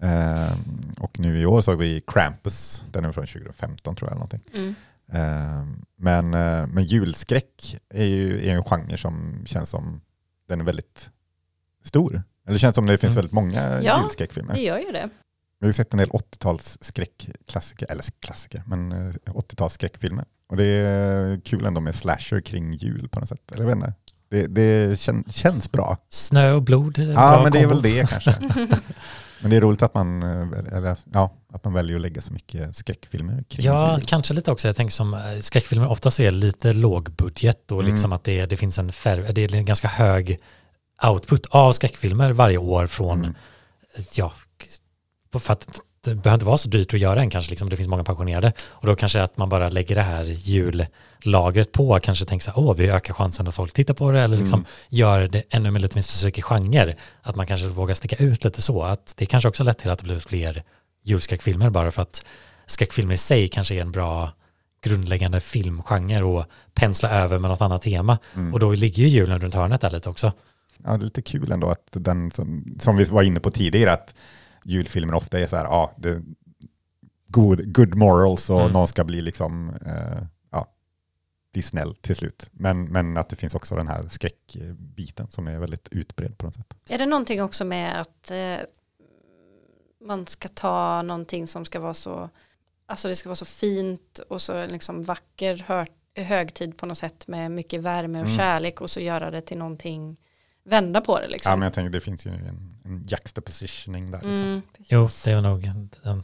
[0.00, 0.56] Eh,
[0.98, 4.16] och nu i år såg vi Krampus, den är från 2015 tror jag.
[4.16, 4.40] Eller någonting.
[4.54, 4.74] mm.
[5.12, 10.00] Eh, men, eh, men julskräck är ju är en genre som känns som
[10.46, 11.10] den är väldigt
[11.84, 12.22] stor.
[12.44, 13.16] Eller det känns som det finns Mm.
[13.16, 14.54] väldigt många Ja, julskräckfilmer.
[14.54, 15.08] det gör ju det.
[15.58, 20.24] Vi har ju sett en del 80-tals skräckklassiker, eller klassiker, men eh, 80-tals skräckfilmer.
[20.48, 23.52] Och det är kul ändå med slasher kring jul på något sätt.
[23.52, 23.94] Eller jag vet inte.
[24.28, 25.96] Det, det kän, känns bra.
[26.08, 26.98] Snö och blod.
[26.98, 27.80] Ja, men det är kombo.
[27.80, 28.34] väl det kanske.
[29.40, 32.32] men det är roligt att man, eh, eller, ja, att man väljer att lägga så
[32.32, 34.06] mycket skräckfilmer kring Ja, jul.
[34.06, 34.68] kanske lite också.
[34.68, 37.90] Jag tänker som eh, skräckfilmer oftast är lite lågbudget och Mm.
[37.92, 40.38] liksom att det, det finns en färg, det är en ganska hög
[41.06, 43.34] output av skräckfilmer varje år från, Mm.
[44.14, 44.32] ja,
[45.38, 47.88] för att det behöver inte vara så dyrt att göra en kanske, liksom, det finns
[47.88, 48.52] många pensionerade.
[48.68, 52.58] Och då kanske att man bara lägger det här jullagret på, kanske tänker så här,
[52.58, 54.68] åh, vi ökar chansen att folk tittar på det, eller liksom Mm.
[54.88, 56.94] gör det ännu med lite mer specifik genre.
[57.22, 59.98] Att man kanske vågar sticka ut lite så, att det kanske också lett till att
[59.98, 60.62] det blivit fler
[61.02, 62.24] julskräckfilmer bara för att
[62.66, 64.32] skräckfilmer i sig kanske är en bra
[64.84, 68.18] grundläggande filmgenre och pensla över med något annat tema.
[68.34, 68.54] Mm.
[68.54, 70.32] Och då ligger ju julen runt hörnet där lite också.
[70.84, 73.92] Ja, det är lite kul ändå att den som, som vi var inne på tidigare,
[73.92, 74.14] att
[74.66, 76.22] julfilmer ofta är så här, ja, det,
[77.26, 78.72] good, good morals och Mm.
[78.72, 80.66] någon ska bli liksom, eh, ja,
[81.52, 82.48] bli snäll till slut.
[82.52, 86.54] Men, men att det finns också den här skräckbiten som är väldigt utbredd på något
[86.54, 86.76] sätt.
[86.88, 88.56] Är det någonting också med att eh,
[90.00, 92.30] man ska ta någonting som ska vara så,
[92.86, 97.26] alltså det ska vara så fint och så liksom vacker hör, högtid på något sätt
[97.26, 98.36] med mycket värme och Mm.
[98.38, 100.16] kärlek och så göra det till någonting,
[100.66, 101.50] vända på det liksom.
[101.50, 104.18] Ja, men jag tänker det finns ju en, en juxtapositioning där.
[104.18, 104.48] Liksom.
[104.48, 106.22] Mm, Jo, det är nog en, en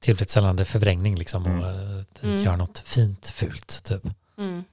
[0.00, 1.98] tillfredsställande förvrängning liksom och Mm.
[1.98, 2.44] eh, Mm.
[2.44, 4.02] gör något fint fult typ.
[4.38, 4.64] Mm.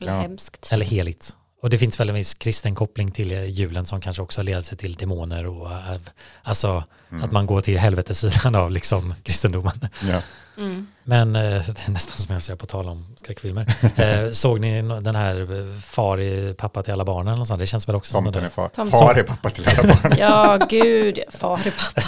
[0.00, 0.20] Eller Ja.
[0.20, 0.68] hemskt.
[0.72, 1.36] Eller heligt.
[1.62, 4.78] Och det finns väl en viss kristen koppling till julen som kanske också leder sig
[4.78, 5.96] till demoner och eh,
[6.42, 7.24] alltså Mm.
[7.24, 9.88] att man går till helvetesidan av liksom kristendomen.
[10.10, 10.22] Ja.
[10.56, 10.86] Mm.
[11.04, 13.66] Men eh, det är nästan som jag säger på tal om skräckfilmer.
[13.96, 17.38] Eh, såg ni den här far i pappa till alla barnen?
[17.38, 17.58] Något sånt?
[17.60, 18.50] Det känns väl också som Tomten är det.
[18.50, 18.68] far.
[18.68, 18.98] Tomten.
[19.00, 20.14] Far är pappa till alla barn.
[20.18, 22.02] Ja, gud, far är pappa.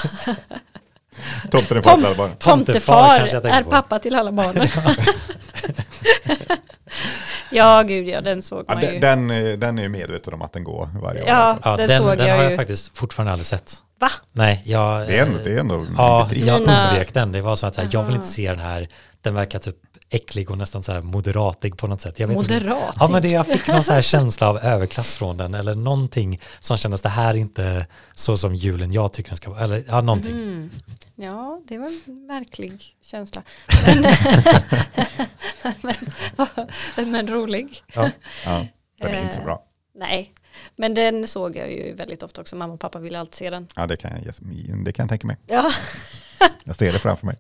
[1.51, 2.31] Tomten är far Tom- till alla barn.
[2.39, 4.69] Tomtefar Tomtefar är pappa till alla barnen.
[7.55, 9.01] ja, gud ja, den såg Ja, man den, ju.
[9.01, 11.29] den, är- den är ju medveten om att den går varje år.
[11.29, 11.59] Ja.
[11.65, 12.57] Ja, Den den, såg den jag har jag ju.
[12.57, 13.75] faktiskt fortfarande aldrig sett.
[14.01, 14.09] Va?
[14.33, 15.07] Nej, jag...
[15.07, 17.33] Det är ändå, det är ändå Ja, jag undvek den.
[17.33, 18.89] Det var så att här, jag vill inte se den här.
[19.23, 19.77] Den verkar typ
[20.15, 22.19] äcklig och nästan så här moderatig på något sätt.
[22.19, 22.55] Jag vet inte.
[22.55, 22.97] Moderat.
[23.01, 26.41] Ja men det, jag fick någon så här känsla av överklass från den eller någonting
[26.61, 29.61] som kändes det här är inte så som julen jag tycker den ska vara.
[29.61, 30.33] Eller ja, någonting.
[30.33, 30.71] Mm.
[31.17, 33.43] Ja, det var en märklig känsla.
[35.83, 35.95] Men,
[36.97, 37.83] men, men rolig.
[37.95, 38.11] Ja,
[39.01, 39.45] den är inte så Eh.
[39.47, 39.63] bra.
[39.95, 40.33] Nej,
[40.77, 42.57] men den såg jag ju väldigt ofta också.
[42.57, 43.67] Mamma och pappa ville alltid se den.
[43.77, 44.35] Ja, det kan, jag,
[44.85, 45.37] det kan jag tänka mig.
[45.47, 45.71] Ja,
[46.67, 47.37] Jag ser det framför mig.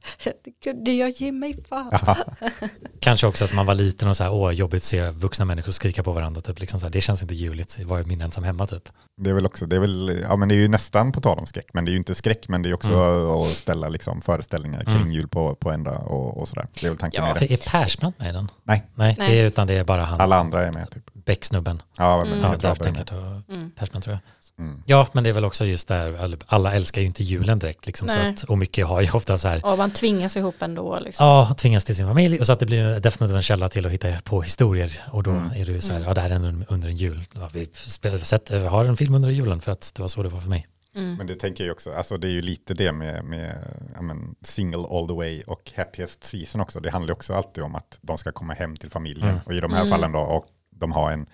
[0.64, 1.88] kunde jag ge mig fan.
[2.06, 2.16] Ja,
[3.00, 5.72] Kanske också att man var liten och så här, åh jobbigt att se vuxna människor
[5.72, 6.40] skrika på varandra.
[6.40, 8.88] Typ, liksom så här, det känns inte juligt, det var ju min ensam hemma typ.
[9.20, 11.38] det är väl också, det är väl, ja men det är ju nästan på tal
[11.38, 12.94] om skräck, men det är ju inte skräck, men det är också
[13.42, 15.12] att ställa liksom föreställningar kring Mm.
[15.12, 16.66] jul på, på ända och, och sådär.
[16.80, 17.52] Det är väl tanken Ja, med det.
[17.54, 18.50] Är Persbrandt med i den?
[18.62, 18.84] Nej.
[18.94, 19.30] Nej, Nej.
[19.30, 21.10] Det är, utan det är bara han, Alla andra är med typ.
[21.24, 21.82] Beck-snubben.
[21.96, 22.40] Ja, men Mm.
[22.42, 22.92] Ja, på det.
[22.94, 23.70] Tankard och Mm.
[23.70, 24.20] Persbrandt tror jag.
[24.66, 24.82] Mm.
[24.86, 28.08] Ja, men det är väl också just där, alla- älskar ju inte julen direkt liksom,
[28.08, 30.98] så att, och mycket har ju ofta så här, Och man tvingas ihop ändå.
[30.98, 31.26] Liksom.
[31.26, 33.92] Ja, tvingas till sin familj och så att det blir definitivt en källa till att
[33.92, 35.50] hitta på historier och då Mm.
[35.50, 36.08] är det ju så här, Mm.
[36.08, 37.24] ja det här är en, under en jul.
[37.32, 40.28] Ja, vi spelar, sett, har en film under julen för att det var så det
[40.28, 40.66] var för mig.
[40.96, 41.14] Mm.
[41.14, 43.54] Men det tänker jag också, alltså det är ju lite det med, med
[43.94, 46.80] ja, men, single all the way och happiest season också.
[46.80, 49.40] Det handlar ju också alltid om att de ska komma hem till familjen Mm.
[49.46, 49.90] och i de här Mm.
[49.90, 50.46] fallen då, och
[50.84, 51.26] de har en,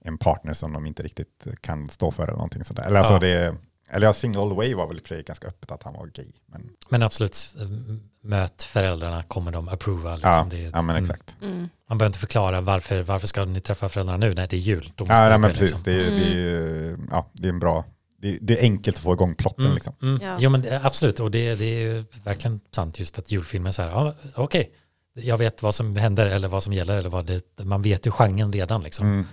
[0.00, 2.82] en partner som de inte riktigt kan stå för eller någonting sådär.
[2.82, 3.18] Eller, alltså Ja.
[3.18, 3.54] det,
[3.90, 6.26] eller ja, single all way var väl för ganska öppet att han var gay.
[6.46, 7.66] Men, Men absolut, eh,
[8.22, 10.14] möt föräldrarna, kommer de approva?
[10.14, 10.30] Liksom.
[10.32, 11.02] ja, det, ja, men mm.
[11.02, 11.36] exakt.
[11.42, 11.68] Mm.
[11.88, 14.34] Man behöver inte förklara varför, varför ska ni träffa föräldrarna nu?
[14.34, 14.92] Nej, det är jul.
[14.96, 15.86] Då måste Ja, det nej, men ske, precis.
[15.86, 15.92] liksom.
[15.92, 16.20] Det, är- Mm.
[16.20, 17.84] det, är ja, det är en bra,
[18.40, 19.94] det, är enkelt att få igång plotten Mm, liksom.
[20.02, 20.20] mm.
[20.22, 20.36] Ja.
[20.40, 23.72] Jo men det, absolut, och det, det är ju verkligen sant just att julfilmer är
[23.72, 24.70] så här, ja okej,
[25.14, 28.10] jag vet vad som händer eller vad som gäller eller vad det, man vet ju
[28.10, 29.06] genren redan liksom.
[29.06, 29.26] Mm.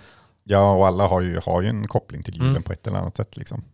[0.44, 2.62] Ja, och alla har ju, har ju en koppling till julen Mm.
[2.62, 3.36] på ett eller annat sätt.
[3.36, 3.64] Liksom.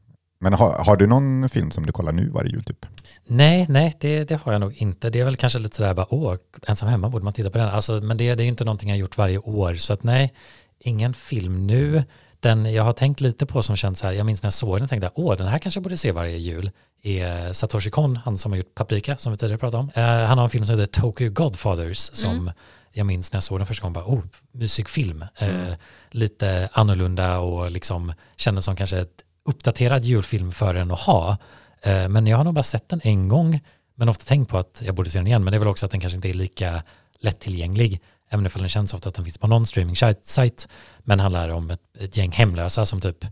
[0.40, 2.86] Men har, har du någon film som du kollar nu varje jul typ?
[3.26, 5.10] Nej, nej, det, det har jag nog inte.
[5.10, 7.68] Det är väl kanske lite sådär bara, åh, ensam hemma borde man titta på den.
[7.68, 10.02] Alltså, men det, det är ju inte någonting jag har gjort varje år, så att
[10.02, 10.32] nej,
[10.78, 12.04] ingen film nu.
[12.40, 14.76] Den jag har tänkt lite på som känns så här, jag minns när jag såg
[14.76, 16.70] den och tänkte, åh, den här kanske jag borde se varje jul,
[17.08, 19.90] är Satoshi Kon, han som har gjort Paprika, som vi tidigare pratade om.
[19.94, 22.50] Eh, han har en film som heter Tokyo Godfathers, som Mm.
[22.92, 25.24] jag minns när jag såg den första gången, bara, oh, musikfilm.
[25.36, 25.74] Eh, Mm.
[26.10, 31.36] lite annorlunda och liksom kändes som kanske ett uppdaterad julfilm för en att ha.
[31.82, 33.60] Eh, Men jag har nog bara sett den en gång,
[33.94, 35.44] men ofta tänkt på att jag borde se den igen.
[35.44, 36.82] Men det är väl också att den kanske inte är lika
[37.20, 40.68] lättillgänglig, även ifall den känns ofta att den finns på någon streaming-sajt.
[40.98, 43.24] Men handlar om ett, ett gäng hemlösa som typ,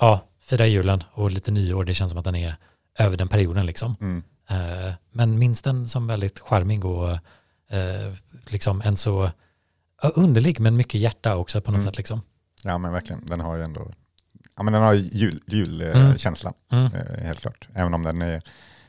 [0.00, 1.84] ja, firar julen och lite nyår.
[1.84, 2.56] Det känns som att den är
[2.98, 3.96] över den perioden liksom.
[4.00, 4.22] Mm.
[4.50, 7.10] Eh, Men minns den som väldigt charmig och
[7.70, 8.12] eh,
[8.46, 9.30] liksom en så
[10.14, 11.90] underlig men mycket hjärta också på något Mm.
[11.90, 12.20] sätt liksom.
[12.62, 13.92] Ja men verkligen, den har ju ändå,
[14.56, 15.08] ja men den har ju
[15.46, 16.06] jul, Mm.
[16.08, 16.84] julkänslan, Mm.
[16.86, 17.68] eh, helt klart.
[17.74, 18.42] Även om den är,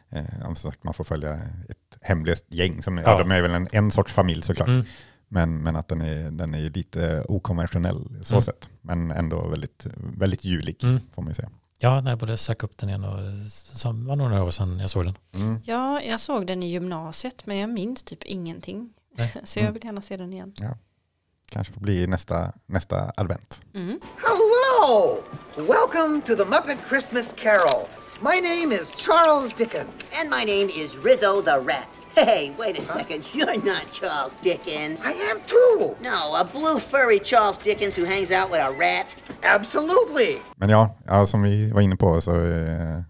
[0.09, 1.33] eh, som sagt man får följa
[1.69, 3.03] ett hemlöst gäng, som, ja.
[3.05, 3.17] Ja.
[3.17, 4.67] de är väl en, en sorts familj såklart.
[4.67, 4.85] Mm.
[5.29, 8.41] Men, men att den är, den är lite okonventionell så Mm.
[8.41, 8.69] sätt.
[8.81, 10.99] Men ändå väldigt, väldigt julig Mm.
[11.15, 11.49] får man ju säga.
[11.79, 14.89] Ja, nej, jag borde söka upp den igen och som var några år sedan jag
[14.89, 15.17] såg den.
[15.35, 15.59] Mm.
[15.63, 18.93] Ja, jag såg den i gymnasiet men jag minns typ ingenting.
[19.17, 19.33] Nej.
[19.43, 20.53] Så jag vill gärna se den igen.
[21.49, 23.61] Kanske får bli nästa, nästa advent.
[23.73, 23.99] Mm.
[24.17, 25.17] Hello!
[25.55, 27.87] Welcome to the Muppet Christmas Carol.
[28.21, 30.03] My name is Charles Dickens.
[30.21, 31.99] And my name is Rizzo the Rat.
[32.17, 33.23] Hey, wait a second.
[33.33, 35.05] You're not Charles Dickens.
[35.05, 35.95] I am too.
[36.01, 39.15] No, a blue furry Charles Dickens who hangs out with a rat.
[39.43, 40.37] Absolutely.
[40.55, 43.01] Men ja, ja som vi var inne på så eh,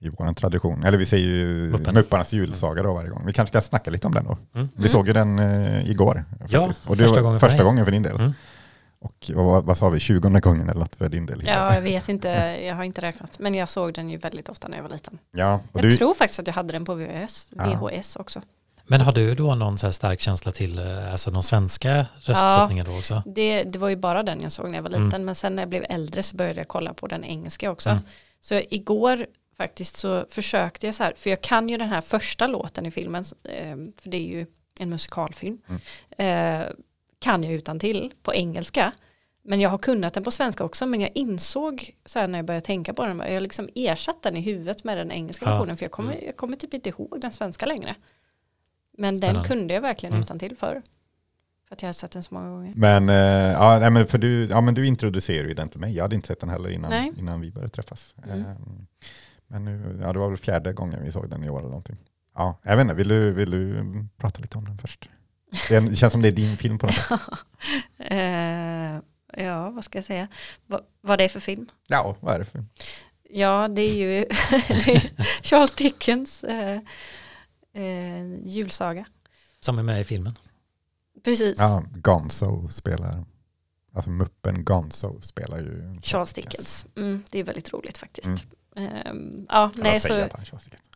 [0.00, 1.94] i vår tradition, eller vi säger ju Muppen.
[1.94, 3.22] Mupparnas julsaga då varje gång.
[3.26, 4.38] Vi kanske ska snacka lite om den då.
[4.54, 4.68] Mm.
[4.76, 6.24] Vi såg ju den eh, igår.
[6.48, 6.88] Ja, faktiskt.
[6.88, 8.16] och det första var gången för första gången för din del.
[8.16, 8.32] Mm.
[9.00, 11.42] Och vad, vad, sa vi, tjugonde gången eller något för din del?
[11.46, 12.28] Ja, jag vet inte,
[12.62, 13.38] jag har inte räknat.
[13.38, 15.18] Men jag såg den ju väldigt ofta när jag var liten.
[15.30, 17.64] ja och Jag du, tror faktiskt att jag hade den på VHS, Ja.
[17.64, 18.42] VHS också.
[18.90, 22.86] Men har du då någon så här stark känsla till eh, alltså de svenska röstsättningen
[22.86, 23.22] då också?
[23.26, 25.04] Det, det var ju bara den jag såg när jag var Mm.
[25.04, 25.24] liten.
[25.24, 27.90] Men sen när jag blev äldre så började jag kolla på den engelska också.
[27.90, 28.02] Mm.
[28.40, 32.46] Så igår faktiskt så försökte jag så här, för jag kan ju den här första
[32.46, 34.46] låten i filmen, eh, för det är ju
[34.80, 35.58] en musikalfilm,
[36.18, 36.60] eh,
[37.18, 38.92] kan jag utan till på engelska.
[39.42, 42.46] Men jag har kunnat den på svenska också, men jag insåg så här när jag
[42.46, 45.50] började tänka på den, jag liksom ersatt den i huvudet med den engelska Ja.
[45.52, 47.94] versionen, för jag kommer, jag kommer typ inte ihåg den svenska längre.
[48.98, 49.40] Men Spännande.
[49.40, 50.22] den kunde jag verkligen Mm.
[50.24, 50.82] utan till för.
[51.68, 52.72] För att jag har sett den så många gånger.
[52.76, 53.14] Men, eh,
[53.52, 55.94] ja, nej, men, för du, ja, men du introducerade ju den till mig.
[55.96, 57.12] Jag hade inte sett den heller innan, Nej.
[57.16, 58.14] innan vi började träffas.
[58.24, 58.40] Mm.
[58.40, 58.46] Eh,
[59.46, 61.96] men nu, ja, det var väl fjärde gången vi såg den i år eller någonting.
[62.34, 63.84] Ja, jag vet inte, vill du, vill du
[64.16, 65.08] prata lite om den först?
[65.68, 67.20] Det känns som det är din film på något sätt.
[67.98, 69.00] Eh,
[69.44, 70.28] ja, vad ska jag säga?
[70.66, 71.66] Va, vad det är för film?
[71.86, 72.64] Ja, vad är det för?
[73.30, 74.06] Ja, det är ju
[74.84, 76.80] det är Charles Dickens eh,
[77.74, 79.06] eh, julsaga.
[79.60, 80.38] Som är med i filmen.
[81.24, 83.24] Precis, Ja, Gonzo spelar,
[83.94, 86.86] alltså muppen Gonzo spelar ju Charles Dickens.
[86.96, 88.26] Mm, det är väldigt roligt faktiskt.
[88.26, 88.38] Mm.
[88.78, 90.28] Ehm, ja, Nej, så, han.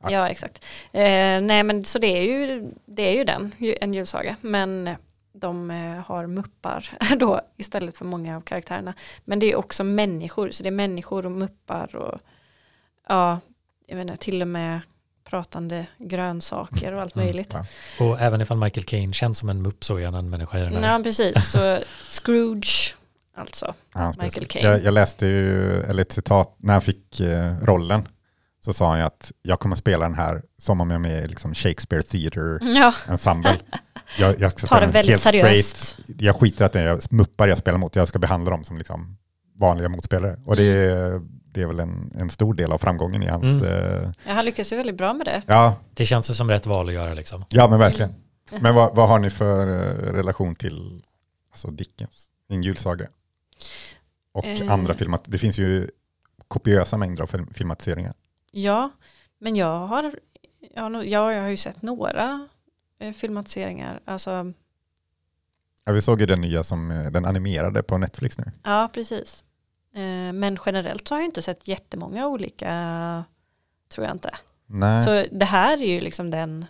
[0.03, 0.11] Ja.
[0.11, 0.65] ja, exakt.
[0.93, 4.37] Eh, nej, men så det är ju, det är ju den, ju- en julsaga.
[4.41, 4.91] Men
[5.33, 8.95] de eh, har muppar då istället för många av karaktärerna.
[9.25, 12.21] Men det är också människor, så det är människor och muppar och
[13.09, 13.41] ja,
[13.87, 14.81] jag inte, till och med
[15.25, 17.55] pratande grönsaker och allt Mm, möjligt.
[17.55, 17.65] Ja.
[18.07, 20.63] Och även ifall Michael Caine känns som en mupp så är han en människa i
[20.63, 20.93] den där.
[20.93, 21.51] Ja, precis.
[21.51, 22.95] Så Scrooge,
[23.37, 23.75] alltså.
[23.95, 24.47] Ja, Michael.
[24.47, 24.67] Caine.
[24.71, 28.09] Jag, jag läste ju, eller ett citat, när han fick eh, rollen
[28.65, 31.25] så sa han ju att jag kommer spela den här som om jag är med
[31.25, 33.57] i liksom Shakespeare Theatre Ja, Ensemble.
[34.19, 35.77] Jag, jag ska Ta spela det den väldigt helt seriöst.
[35.77, 36.21] straight.
[36.23, 39.17] Jag skiter att det är muppar jag spelar mot, jag ska behandla dem som liksom
[39.59, 40.37] vanliga motspelare.
[40.47, 41.21] Och det, är,
[41.53, 43.63] det är väl en, en stor del av framgången i hans...
[43.63, 45.43] Eh, ja, han lyckas ju väldigt bra med det.
[45.47, 47.45] ja, Det känns ju som rätt val att göra liksom.
[47.49, 48.15] ja, men verkligen.
[48.61, 51.03] Men vad, vad har ni för eh, relation till
[51.51, 53.07] alltså Dickens, en julsaga?
[54.33, 54.73] Och Eh.
[54.73, 55.25] andra filmat...
[55.27, 55.89] Det finns ju
[56.49, 58.15] kopiösa mängder av film- filmatiseringar.
[58.51, 58.91] Ja,
[59.39, 60.15] men jag har,
[60.75, 62.49] jag har, jag har ju sett några
[62.99, 64.01] eh, filmatiseringar.
[64.05, 64.53] Alltså,
[65.85, 68.45] Ja, vi såg ju den nya som eh, den animerade på Netflix nu.
[68.65, 69.45] ja, precis.
[69.95, 73.25] Eh, men generellt så har jag inte sett jättemånga olika,
[73.89, 74.35] tror jag inte.
[74.67, 75.05] Nej.
[75.05, 76.67] Så det här är ju liksom den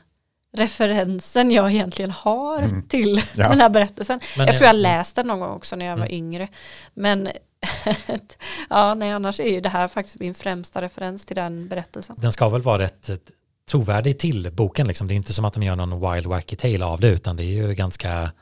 [0.53, 2.89] referensen jag egentligen har Mm.
[2.89, 3.49] till Ja.
[3.51, 4.21] den här berättelsen.
[4.37, 6.17] Men jag tror jag läste den någon gång också när jag var Mm.
[6.17, 6.49] yngre.
[6.95, 7.29] Men
[8.71, 12.17] ja, nej, annars är ju det här faktiskt min främsta referens till den berättelsen.
[12.19, 13.11] Den ska väl vara rätt
[13.71, 15.09] trovärdig till boken liksom.
[15.09, 17.43] Det är inte som att de gör någon wild wacky tale av det utan det
[17.45, 18.33] är ju ganska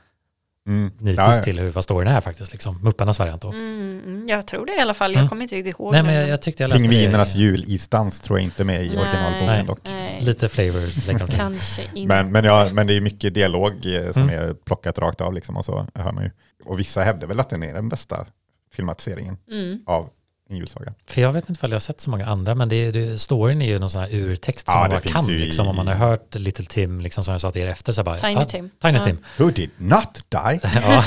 [0.68, 0.92] Mm.
[0.98, 1.42] nitiskt Ja, ja.
[1.42, 2.78] till hur, vad storyn är faktiskt liksom.
[2.82, 3.48] Mupparnas variant då.
[3.48, 5.28] Mm, mm, jag tror det i alla fall, jag Mm.
[5.28, 7.38] kommer inte riktigt ihåg Nej men jag, jag tyckte jag läste Pingvinernas det.
[7.38, 8.98] julisdans tror jag inte med i Nej.
[8.98, 9.64] originalboken Nej.
[9.66, 9.78] dock.
[9.84, 12.08] Nej, Lite flavor kanske inte.
[12.08, 14.34] Men, men, ja, men det är mycket dialog eh, som Mm.
[14.44, 15.32] är plockat rakt av.
[15.34, 16.30] Liksom, och, så hör man ju.
[16.64, 18.26] och vissa hävdar väl att den är den bästa
[18.74, 19.78] filmatiseringen Mm.
[19.86, 20.08] av
[20.50, 20.94] en julsaga.
[21.06, 23.18] För jag vet inte om jag har sett så många andra, men det, är- det,
[23.18, 25.30] storyn är ju någon sån här urtext som Ja, man bara kan.
[25.30, 27.92] i- Liksom, om man har hört Little Tim, liksom, som jag sa till er efter,
[27.92, 28.70] så bara, Tiny ja, Tim.
[28.82, 29.04] Tiny Ja.
[29.04, 29.18] Tim.
[29.36, 30.60] Who did not die?
[30.82, 31.04] Ja.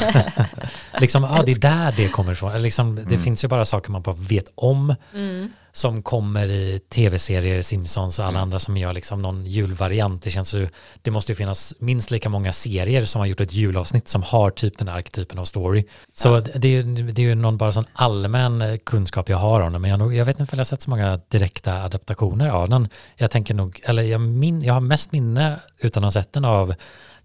[0.99, 2.61] liksom, ja, det är där det kommer ifrån.
[2.61, 3.23] Liksom, det Mm.
[3.23, 5.51] finns ju bara saker man bara vet om Mm.
[5.75, 10.23] Som kommer i tv-serier, Simpsons och alla andra som gör liksom någon julvariant.
[10.23, 10.69] Det känns ju,
[11.01, 14.49] det måste ju finnas minst lika många serier som har gjort ett julavsnitt som har
[14.49, 15.85] typ den här arketypen av story.
[16.13, 16.83] Så det, är,
[17.13, 19.99] det är ju någon bara sån allmän eh, kunskap jag har om den, men jag,
[19.99, 22.87] nog- jag vet inte om jag har sett så många direkta adaptationer av den.
[23.15, 26.45] Jag tänker nog, eller jag, min, jag har mest minne utan att ha sett den
[26.45, 26.73] av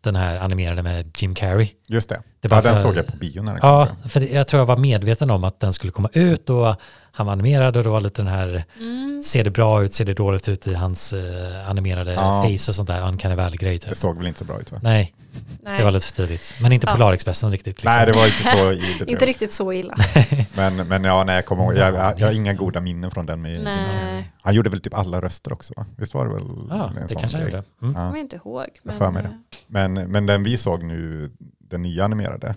[0.01, 1.69] den här animerade med Jim Carrey.
[1.87, 2.23] Just det.
[2.41, 3.71] Det ja, den för- såg jag på bio när den kom.
[3.71, 6.75] Ja, för jag tror jag var medveten om att den skulle komma ut och
[7.19, 9.21] han var animerad och det var lite den här, Mm.
[9.23, 12.43] ser det bra ut, ser det dåligt ut i hans eh, animerade Ja.
[12.43, 13.91] face och sånt där, uncanny valley-grej typ.
[13.91, 14.81] Det såg väl inte så bra ut va?
[14.83, 15.15] Nej,
[15.63, 16.55] Nej, det var lite för tidigt.
[16.63, 16.93] Men inte Ja.
[16.95, 17.83] Polarexpressen riktigt.
[17.83, 17.93] Liksom.
[17.97, 18.81] Nej, det var inte så i det.
[18.99, 19.29] tror inte jag.
[19.29, 19.97] riktigt så illa.
[20.57, 21.77] Men, men ja, nej, jag kommer ihåg.
[21.77, 24.33] Jag, jag, jag har inga goda minnen från den med Nej.
[24.43, 25.87] Han gjorde väl typ alla röster också va?
[25.97, 27.55] Visst var det väl Ja, en det sån kanske han grej?
[27.57, 27.65] gjorde.
[27.83, 27.95] Mm.
[27.95, 28.07] Jag Ja.
[28.09, 28.61] kommer inte ihåg.
[28.63, 29.29] Jag Men, för mig det.
[29.29, 29.35] eh,
[29.67, 32.55] Men, men den vi såg nu, den nya animerade,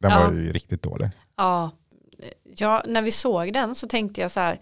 [0.00, 0.20] den Ja.
[0.26, 1.10] var ju riktigt dålig.
[1.36, 1.70] Ja,
[2.56, 4.60] ja, när vi såg den så tänkte jag så här,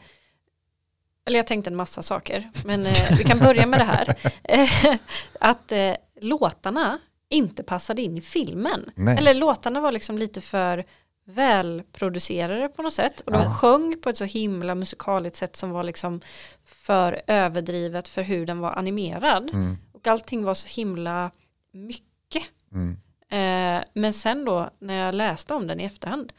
[1.25, 4.15] eller jag tänkte en massa saker, men eh, vi kan börja med det här.
[4.45, 4.97] Eh,
[5.41, 8.91] att eh, låtarna inte passade in i filmen.
[8.95, 9.19] Nej.
[9.19, 10.85] Eller låtarna var liksom lite för
[11.25, 13.21] välproducerade på något sätt.
[13.21, 13.55] Och de Ja.
[13.55, 16.21] sjöng på ett så himla musikaligt sätt som var liksom
[16.65, 19.51] för överdrivet för hur den var animerad.
[19.53, 21.31] Mm, Och allting var så himla
[21.73, 22.45] mycket.
[22.73, 22.97] mm,
[23.33, 26.33] Eh, men sen då när jag läste om den i efterhand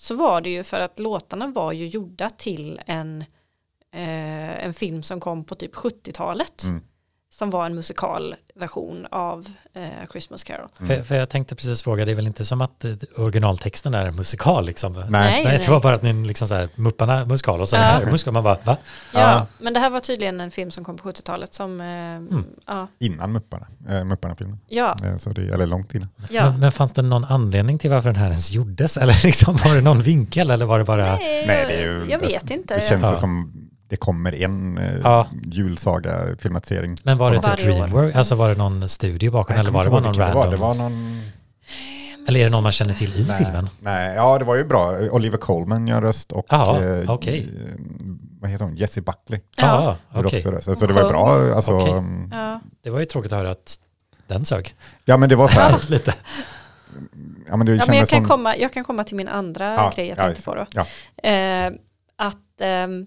[0.00, 3.20] så var det ju för att låtarna var ju gjorda till en,
[3.90, 6.64] eh, en film som kom på typ 70-talet.
[6.64, 6.84] Mm
[7.38, 10.68] som var en musikalversion av eh, Christmas Carol.
[10.86, 14.10] För, för jag tänkte precis fråga, det är väl inte som att eh, originaltexten är
[14.10, 14.92] musikal liksom?
[14.92, 15.04] Nej.
[15.10, 15.44] Nej.
[15.44, 17.86] Nej, det var bara att ni liksom så här, Mupparna musikal och sen Ja.
[17.86, 18.76] här är musikal, man bara va?
[19.14, 19.46] Ja, Ja.
[19.58, 23.32] men det här var tydligen en film som kom på 70-talet som, eh, ja, Innan
[23.32, 24.58] Mupparna, äh, Mupparna-filmen.
[24.68, 26.08] ja, Eh, Så det, eller långt innan.
[26.30, 26.50] ja.
[26.50, 28.96] Men, men fanns det någon anledning till varför den här ens gjordes?
[28.96, 31.14] Eller liksom, var det någon vinkel eller var det bara...
[31.16, 32.74] Nej, Nej, det är ju, jag vet inte.
[32.74, 33.16] Det känns Ja.
[33.16, 33.52] som
[33.88, 35.26] det kommer en eh, Ja.
[35.42, 36.98] julsaga-filmatisering.
[37.02, 37.56] Men var det typ.
[37.58, 38.16] Dreamworks?
[38.16, 40.34] Alltså var det någon studio bakom Jag eller var det bara någon random?
[40.34, 41.20] Det var, det var någon...
[42.28, 43.68] Eller är det någon man känner till i Nej, filmen?
[43.80, 44.92] nej, ja det var ju bra.
[45.10, 47.18] Oliver Coleman gör röst och Jaha, eh, eh,
[48.40, 48.76] vad heter hon?
[48.76, 49.40] Jessie Buckley.
[49.56, 50.40] Ja, okej.
[50.42, 50.78] röst.
[50.80, 51.54] Så det var ju bra.
[51.54, 51.92] Alltså, Okej.
[51.92, 52.60] mm, Ja.
[52.82, 53.78] Det var ju tråkigt att höra att
[54.26, 54.74] den sög.
[55.04, 55.74] Ja men det var så här.
[55.90, 56.14] Lite.
[57.48, 59.74] ja, men det Ja, men jag, kan som, komma, jag kan komma till min andra
[59.74, 60.66] Ja, grej jag ja, tänkte på då.
[60.72, 60.86] ja.
[61.30, 61.72] Eh,
[62.16, 63.06] att ehm,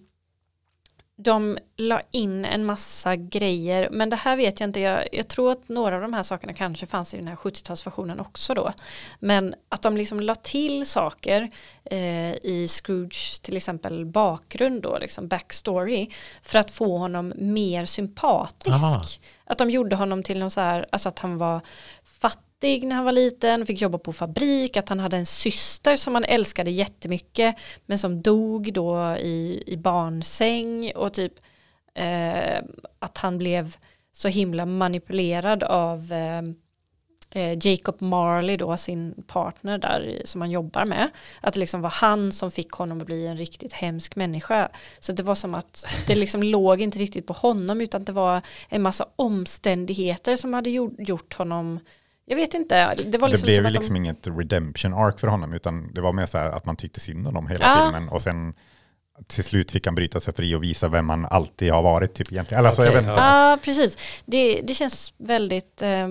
[1.23, 5.51] de la in en massa grejer, men det här vet jag inte, jag, jag tror
[5.51, 8.73] att några av de här sakerna kanske fanns i den här 70-talsversionen också då.
[9.19, 11.49] Men att de liksom la till saker
[11.83, 16.09] eh, i Scrooge till exempel bakgrund då, liksom backstory,
[16.41, 18.75] för att få honom mer sympatisk.
[18.75, 19.01] Aha.
[19.45, 21.61] Att de gjorde honom till någon så här, alltså att han var
[22.61, 26.13] fattig när han var liten, fick jobba på fabrik, att han hade en syster som
[26.13, 31.33] han älskade jättemycket men som dog då i, i barnsäng och typ
[31.95, 32.61] eh,
[32.99, 33.75] att han blev
[34.13, 36.41] så himla manipulerad av eh,
[37.31, 41.09] eh Jacob Marley då, sin partner där som han jobbar med.
[41.41, 44.69] Att det liksom var han som fick honom att bli en riktigt hemsk människa.
[44.99, 48.41] Så det var som att det liksom låg inte riktigt på honom utan det var
[48.69, 51.79] en massa omständigheter som hade gjort, gjort honom
[52.31, 55.19] jag vet inte, det var det liksom blev som ju liksom de, inget redemption arc
[55.19, 57.83] för honom utan det var mer så här att man tyckte synd om hela Ja.
[57.85, 58.53] filmen och sen
[59.27, 62.31] till slut fick han bryta sig fri och visa vem han alltid har varit typ
[62.31, 62.59] egentligen.
[62.59, 63.09] Eller alltså, jag inte.
[63.09, 63.97] Ja, precis.
[64.25, 66.09] Det, det känns väldigt eh,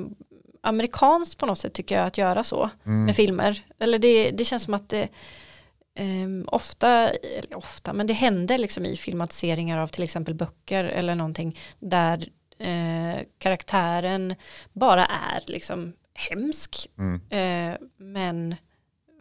[0.62, 3.04] amerikanskt på något sätt tycker jag att göra så Mm.
[3.04, 3.62] med filmer.
[3.78, 5.08] Eller det, det känns som att det
[5.94, 11.14] ehm, ofta, eller ofta, men det händer liksom i filmatiseringar av till exempel böcker eller
[11.14, 12.28] någonting där
[12.58, 14.34] eh, karaktären
[14.72, 15.92] bara är liksom
[16.28, 16.86] hemsk.
[16.98, 17.20] Mm.
[17.30, 18.54] Eh, men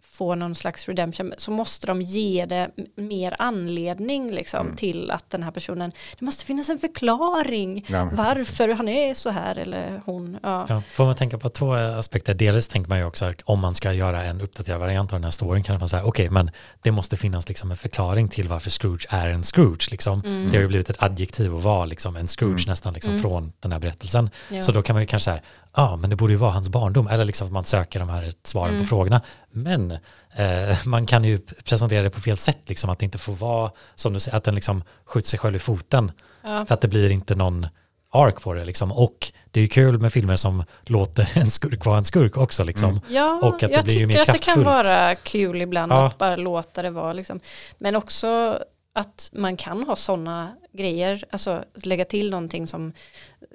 [0.02, 4.76] får någon slags redemption så måste de ge det mer anledning liksom Mm.
[4.76, 9.30] till att den här personen, det måste finnas en förklaring Ja, varför han är så
[9.30, 10.38] här eller hon.
[10.42, 10.66] Ja.
[10.68, 12.34] Ja, får man tänka på två aspekter.
[12.34, 15.24] Dels tänker man ju också att om man ska göra en uppdaterad variant av den
[15.24, 16.50] här storyn kanske man säger okej men
[16.82, 19.90] det måste finnas liksom en förklaring till varför Scrooge är en Scrooge.
[19.90, 20.22] Liksom.
[20.22, 23.72] Det har ju blivit ett adjektiv att vara liksom, en Scrooge nästan liksom, från den
[23.72, 24.30] här berättelsen.
[24.48, 24.62] Ja.
[24.62, 25.40] Så då kan man ju kanske säga
[25.76, 28.32] ja men det borde ju vara hans barndom eller liksom att man söker de här
[28.44, 29.20] svaren på frågorna.
[29.50, 29.90] Men
[30.34, 33.70] eh, man kan ju presentera det på fel sätt, liksom, att det inte får vara
[33.94, 36.12] som du säger, att den liksom skjuter sig själv i foten.
[36.42, 36.64] Ja.
[36.64, 37.66] För att det blir inte någon
[38.12, 38.92] ark på det liksom.
[38.92, 42.64] Och det är ju kul med filmer som låter en skurk vara en skurk också
[42.64, 43.00] liksom.
[43.08, 44.86] Ja, Och att det jag blir ju mer tycker att det kan kraftfullt.
[44.96, 46.06] vara kul ibland Ja.
[46.06, 47.40] att bara låta det vara liksom.
[47.78, 48.58] Men också
[48.92, 52.92] att man kan ha sådana grejer, alltså lägga till någonting som,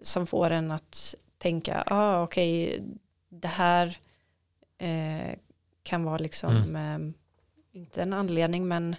[0.04, 2.84] som får en att tänka, ah, okej,
[3.29, 3.97] det här
[4.77, 5.36] eh,
[5.84, 6.75] kan vara liksom, Mm.
[7.12, 8.95] eh, inte en anledning, men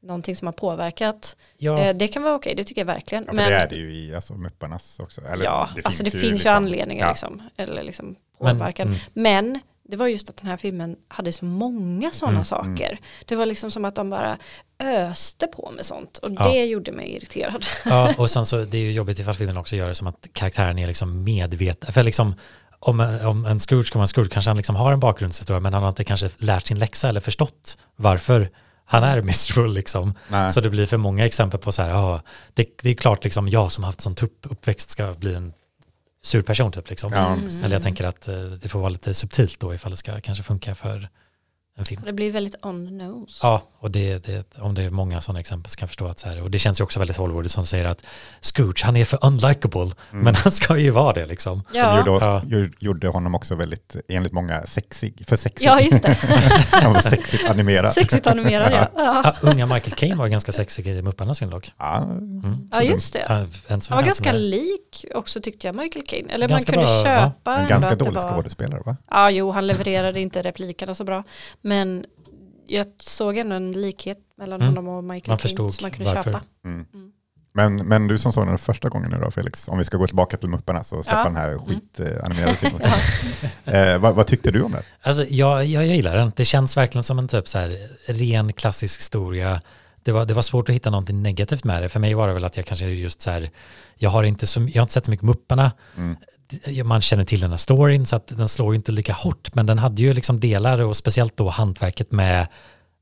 [0.00, 1.36] någonting som har påverkat.
[1.56, 3.24] Ja, Eh, det kan vara okej, det tycker jag verkligen.
[3.26, 5.20] Ja, men, det är det ju i alltså, Mupparnas också.
[5.24, 7.10] Eller, ja, alltså det finns ju liksom- anledningar ja.
[7.12, 8.06] liksom, eller liksom
[8.40, 8.86] Men- påverkan.
[8.86, 8.98] mm.
[9.12, 12.98] Men det var just att den här filmen hade så många sådana Mm, saker.
[13.26, 14.38] Det var liksom som att de bara
[14.80, 16.48] öste på med sånt och Ja.
[16.48, 17.66] det gjorde mig irriterad.
[17.84, 20.28] ja, och sen så det är ju jobbigt ifall filmen också gör det som att
[20.32, 21.92] karaktären är liksom medveten.
[21.92, 22.34] För liksom
[22.78, 25.82] om, om en Scrooge vara en Scrooge kanske han liksom har en bakgrundshistoria men han
[25.82, 28.50] har inte kanske lärt sin läxa eller förstått varför
[28.84, 30.14] han är miserable liksom.
[30.28, 30.50] Nej.
[30.50, 32.20] Så det blir för många exempel på så här, ja,
[32.54, 35.52] det, det är klart liksom jag som haft sån tupp uppväxt ska bli en
[36.22, 37.12] sur person typ liksom.
[37.12, 37.64] Ja, Mm.
[37.64, 40.44] Eller jag tänker att eh, det får vara lite subtilt då ifall det ska kanske
[40.44, 41.08] funka för
[41.78, 42.02] en film.
[42.04, 43.40] Det blir väldigt on the nose.
[43.42, 46.18] Ja, och det, det, om det är många sådana exempel så kan jag förstå att
[46.18, 48.06] så här, och det känns ju också väldigt Hollywood som säger att
[48.40, 51.62] Scrooge, han är för unlikable, men han ska ju vara det liksom.
[51.72, 52.42] De Ja, gjorde, Ja.
[52.78, 55.24] gjorde honom också väldigt, enligt många, sexig.
[55.28, 55.66] För sexig.
[55.66, 56.14] ja just det.
[56.70, 57.92] Han var sexigt animerad.
[57.92, 58.88] Sexigt animerad ja.
[59.04, 61.72] Ja, Ja, unga Michael Caine var ganska sexig i Mupparnas film dock.
[61.78, 62.68] Ja, Mm.
[62.72, 63.24] ja just det.
[63.28, 66.30] Ja, en Han var ganska som är- lik också tyckte jag Michael Caine.
[66.30, 67.30] Eller Ganska man kunde bra, ja.
[67.30, 68.96] köpa en ändå ganska dålig var- skådespelare va?
[69.10, 71.24] Ja, jo, han levererade inte replikerna så bra.
[71.68, 72.04] Men
[72.66, 74.74] jag såg ändå en likhet mellan Mm.
[74.76, 76.32] honom och Michael Man förstod som man kunde varför.
[76.32, 76.40] köpa.
[76.64, 76.86] Mm.
[76.94, 77.12] Mm.
[77.52, 80.06] Men, men du som såg den första gången nu då Felix, om vi ska gå
[80.06, 81.26] tillbaka till Mupparna så släppa Ja.
[81.26, 81.34] Mm.
[81.34, 82.82] den här skitanimerade filmen.
[83.64, 84.82] eh, vad, vad tyckte du om det?
[85.02, 86.32] Alltså, jag, jag, jag gillar den.
[86.36, 89.60] Det känns verkligen som en typ så här ren klassisk historia
[90.02, 91.88] det var, det var svårt att hitta någonting negativt med det.
[91.88, 93.50] För mig var det väl att jag kanske just så här,
[93.96, 95.72] jag har inte, så, jag har inte sett så mycket Mupparna.
[96.84, 99.66] Man känner till den här storyn så att den slår ju inte lika hårt, men
[99.66, 102.46] den hade ju liksom delar och speciellt då hantverket med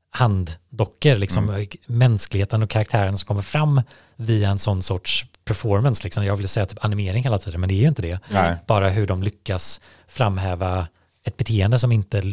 [0.09, 3.81] handdockor, liksom mänskligheten och karaktären som kommer fram
[4.15, 6.03] via en sån sorts performance.
[6.03, 6.25] Liksom.
[6.25, 8.19] Jag vill säga typ animering hela tiden, men det är ju inte det.
[8.29, 8.55] Nej.
[8.67, 10.87] Bara hur de lyckas framhäva
[11.23, 12.23] ett beteende som inte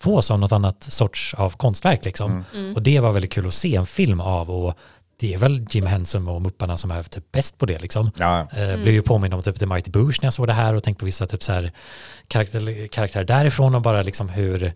[0.00, 2.04] fås av något annat sorts av konstverk.
[2.04, 2.44] Liksom.
[2.74, 4.78] Och det var väldigt kul att se en film av och
[5.16, 7.78] det är väl Jim Henson och Mupparna som är typ bäst på det.
[7.78, 8.10] Liksom.
[8.18, 10.74] Ja, Eh, Blev ju påmind om typ The Mighty Boosh när jag såg det här
[10.74, 11.72] och tänkte på vissa typ så här
[12.28, 14.72] karaktär, karaktärer därifrån och bara liksom hur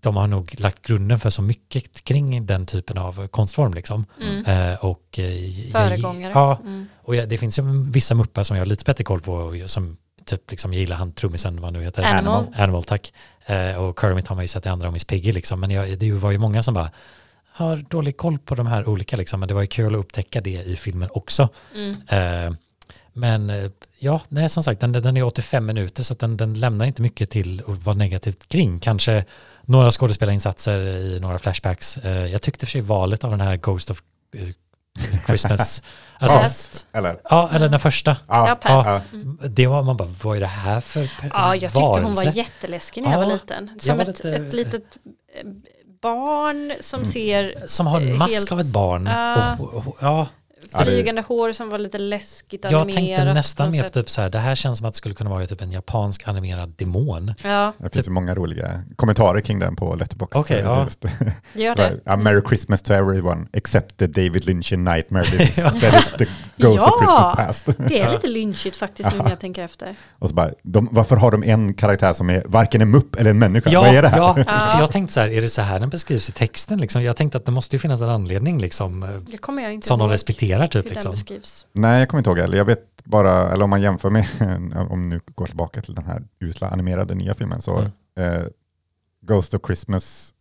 [0.00, 4.04] de har nog lagt grunden för så mycket kring den typen av konstform liksom.
[4.46, 6.32] Eh, och, eh, Föregångare.
[6.34, 6.86] Ja, Mm.
[7.02, 9.96] och jag, det finns ju vissa muppar som jag har lite bättre koll på som
[10.24, 12.02] typ liksom gillar han trummisen, vad nu heter.
[12.02, 12.46] Animal.
[12.56, 13.12] Animal, tack.
[13.78, 15.60] Och Kermit har man ju sett i andra om Miss Piggy liksom.
[15.60, 16.90] Men jag, det var ju många som bara
[17.58, 19.40] har dålig koll på de här olika liksom.
[19.40, 21.48] Men det var ju kul att upptäcka det i filmen också.
[21.74, 21.90] Mm.
[22.08, 22.54] Eh,
[23.12, 26.54] men eh, ja, nej, som sagt, den, den är 85 minuter så att den, den
[26.54, 28.80] lämnar inte mycket till att vara negativt kring.
[28.80, 29.24] Kanske
[29.62, 31.98] några skådespelarinsatser i några flashbacks.
[31.98, 34.02] Eh, jag tyckte för sig valet av den här Ghost of
[34.36, 34.48] eh,
[35.26, 35.82] Christmas.
[36.18, 36.86] alltså, Past.
[36.92, 37.20] eller?
[37.24, 38.16] Ja, eller den första.
[38.28, 39.02] Ja, Ja, past.
[39.12, 39.48] ja.
[39.48, 42.38] Det var man bara, vad är det här för Ja, jag tyckte hon var varelse?
[42.38, 43.70] jätteläskig när jag Ja, var liten.
[43.74, 44.84] jag Som var ett, lite- ett litet
[45.42, 45.48] eh,
[46.00, 49.08] barn som ser Som har en eh, mask helt- av ett barn.
[49.60, 50.26] Och, och, och, ja,
[50.82, 52.96] flygande hår som var lite läskigt jag animerat.
[52.96, 55.30] tänkte nästan mer på typ så här, det här känns som att det skulle kunna
[55.30, 57.34] vara typ en japansk animerad demon.
[57.44, 60.36] Ja, Det finns ju många roliga kommentarer kring den på Letterboxd.
[60.40, 60.84] Okej, ja.
[60.84, 61.04] Just.
[61.52, 62.00] gör det.
[62.04, 65.24] Ja, Merry Christmas to everyone except the David Lynch in Nightmare.
[65.28, 66.24] That is, that is the
[66.56, 66.92] Ghost Ja.
[66.94, 67.88] of Christmas Past.
[67.88, 69.96] Det är lite lynchigt faktiskt nu när jag tänker efter.
[70.18, 73.30] Och så bara, de, varför har de en karaktär som är varken en mupp eller
[73.30, 73.70] en människa?
[73.70, 74.18] Ja, Vad är det här?
[74.18, 74.34] ja,
[74.72, 76.80] för jag tänkte så här, är det så här den beskrivs i texten?
[76.80, 77.02] Liksom?
[77.02, 79.86] Jag tänkte att det måste ju finnas en anledning liksom, eh, Det kommer jag inte
[79.86, 80.10] som de ihåg
[80.58, 80.86] respekterar typ.
[80.90, 81.10] hur Liksom.
[81.10, 81.66] den beskrivs.
[81.72, 82.58] Nej, jag kommer inte ihåg heller.
[82.58, 84.26] Jag vet bara, eller om man jämför med,
[84.90, 87.90] om nu går tillbaka till den här usla animerade nya filmen, så Mm.
[88.34, 88.46] eh,
[89.20, 90.34] Ghost of Christmas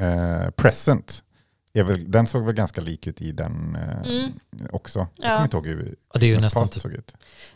[0.00, 1.24] eh, Present,
[1.74, 4.32] är väl, den såg väl ganska lik ut i den eh, Mm.
[4.70, 4.98] också.
[5.16, 5.34] Jag Ja.
[5.34, 7.14] kommer inte ihåg hur Och det är ju Christmas nästan typ- såg ut.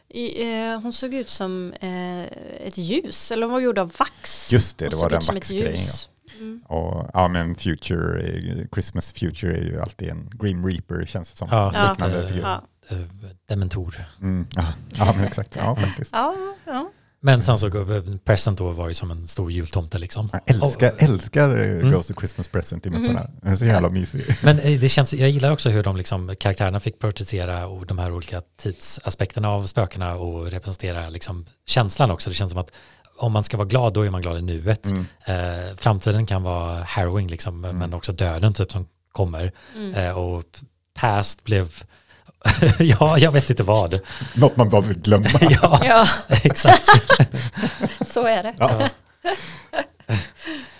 [0.08, 2.22] I, eh, hon såg ut som eh,
[2.66, 4.52] ett ljus, eller hon var gjord av vax.
[4.52, 5.76] Just det, Hon det såg var den som ett vaxgrejen.
[5.76, 6.15] Ja.
[6.40, 6.60] Mm.
[6.68, 11.36] Och ja, men Future, är- Christmas Future är ju alltid en Grim Reaper känns det
[11.36, 11.48] som.
[11.50, 11.88] Ja.
[11.90, 12.42] Liknande lite, figur.
[12.42, 12.62] Ja.
[12.88, 12.98] eh,
[13.48, 13.94] dementor.
[14.22, 14.64] Mm, ja,
[14.94, 15.56] ja, men exakt.
[15.56, 16.10] Ja, faktiskt.
[16.12, 16.34] Ja,
[16.66, 16.90] ja.
[17.20, 20.28] Men sen så, eh, Present då var ju som en stor jultomte liksom.
[20.32, 21.90] Jag älskar, Och- älskar eh, Mm.
[21.90, 23.26] Ghost of Christmas Present i Mupparna.
[23.42, 24.22] Den är så jävla mysig.
[24.44, 27.98] Men eh, det känns, jag gillar också hur de liksom, karaktärerna fick porträttera och de
[27.98, 32.30] här olika tidsaspekterna av spökena och representera liksom känslan också.
[32.30, 32.70] Det känns som att
[33.18, 34.86] om man ska vara glad, då är man glad i nuet.
[34.86, 35.06] Mm.
[35.24, 39.52] Eh, framtiden kan vara harrowing, liksom, men också döden typ som kommer.
[39.94, 40.44] Eh, och
[40.94, 41.82] past blev,
[42.78, 44.00] ja, jag vet inte vad.
[44.34, 45.28] Något man bara vill glömma.
[45.40, 46.06] ja, ja,
[46.42, 46.88] exakt.
[48.06, 48.54] så är det.
[48.58, 48.88] Ja.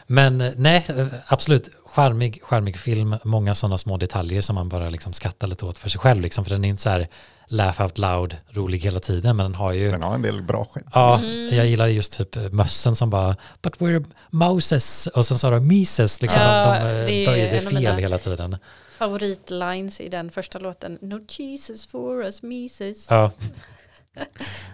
[0.07, 4.91] Men eh, nej, eh, absolut, charmig, charmig film, många sådana små detaljer som man bara
[4.91, 7.09] liksom skrattar lite åt för sig själv, liksom, för den är inte så här
[7.49, 10.65] laugh out loud, rolig hela tiden, men den har ju Den har en del bra
[10.65, 10.87] skämt.
[10.93, 15.69] Ja, jag gillar just typ mössen som bara But we're Moses och sen sa de
[15.69, 18.57] Mises, liksom Ja, de, de det eh, böjde fel hela tiden.
[18.99, 20.99] Favoritlines i den första låten.
[21.03, 23.11] No Jesus for us, Mises.
[23.11, 23.31] Ja,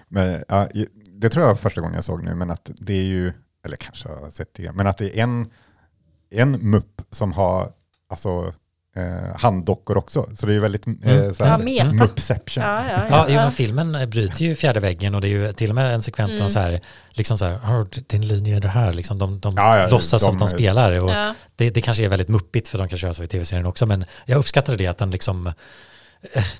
[0.09, 0.69] Men, ja,
[1.07, 3.33] det tror jag var första gången jag såg nu, men att det är ju,
[3.65, 5.51] eller kanske jag har sett det, men att det är en,
[6.31, 7.73] en mupp som har
[8.11, 8.55] alltså,
[8.97, 10.29] eh, handdockor också.
[10.35, 11.35] Så det är ju väldigt eh, Mm.
[11.35, 12.65] så här, Ja, muppception.
[12.65, 13.43] Ja, ja, ja, ja.
[13.43, 16.33] men filmen bryter ju fjärde väggen och det är ju till och med en sekvens
[16.33, 19.41] där de så här, liksom så här, "Har din linje är det här, liksom de,
[19.41, 21.35] de Ja, ja, låtsas de- att de spelar och Ja.
[21.57, 24.05] det, det kanske är väldigt muppigt för de kanske gör så i tv-serien också, men
[24.27, 25.53] jag uppskattade det att den liksom,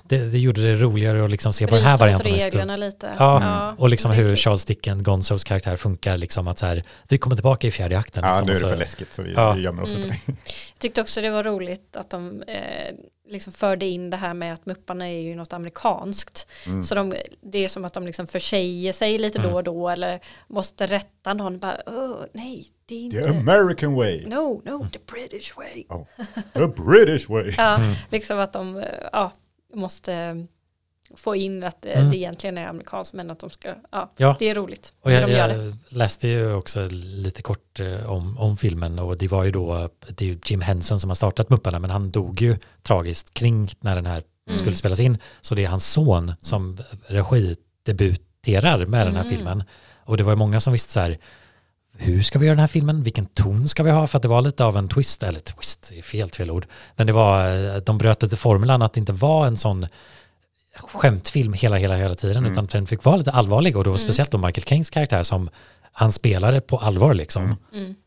[0.03, 2.31] det, det gjorde det roligare att liksom se på den här varianten.
[2.31, 3.15] reglerna lite.
[3.19, 4.35] Ja, och liksom hur kul.
[4.35, 8.23] Charles Dickens, Gonzos karaktär funkar, liksom att så här, vi kommer tillbaka i fjärde akten.
[8.23, 9.53] Ja, liksom, nu är det så- för läskigt så vi, Ja.
[9.53, 10.05] vi gömmer oss Mm.
[10.05, 10.17] inte.
[10.27, 12.57] Jag tyckte också det var roligt att de eh,
[13.29, 16.47] liksom förde in det här med att Mupparna är ju något amerikanskt.
[16.65, 16.83] Mm.
[16.83, 19.51] Så de, det är som att de liksom försäger sig lite Mm.
[19.51, 21.59] då och då eller måste rätta någon.
[21.59, 23.21] Bara, "Åh, nej, det är inte...
[23.23, 24.25] The American way.
[24.25, 25.83] No, no, the British way.
[25.89, 26.05] Oh,
[26.53, 27.53] the British way.
[27.57, 27.93] Ja, Mm.
[28.09, 29.31] liksom att de eh, ja,
[29.73, 30.35] måste eh,
[31.15, 32.11] få in att eh, Mm.
[32.11, 34.35] det egentligen är amerikanskt men att de ska, ja, Ja.
[34.39, 34.93] det är roligt.
[35.01, 39.27] Och jag, de jag läste ju också lite kort eh, om, om filmen och det
[39.27, 42.41] var ju då, det är ju Jim Henson som har startat Mupparna men han dog
[42.41, 44.57] ju tragiskt kring när den här Mm.
[44.59, 45.17] skulle spelas in.
[45.41, 49.35] Så det är hans son som regidebuterar med den här Mm.
[49.35, 49.63] filmen.
[50.05, 51.17] Och det var ju många som visste så här,
[51.97, 53.03] hur ska vi göra den här filmen?
[53.03, 54.07] Vilken ton ska vi ha?
[54.07, 56.65] För att det var lite av en twist, eller twist, det är fel, fel ord.
[56.95, 59.87] Men det var, eh, de bröt lite formulan att det inte var en sån
[60.75, 64.37] skämtfilm hela, hela, hela tiden, utan den fick vara lite allvarlig och då speciellt då
[64.37, 65.49] Michael Kings karaktär som
[65.91, 67.55] han spelade på allvar liksom.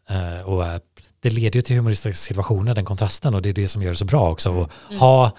[0.09, 0.81] Eh, och eh,
[1.21, 3.97] det leder ju till humoristiska situationer, den kontrasten, och det är det som gör det
[3.97, 4.51] så bra också.
[4.53, 5.33] Och ha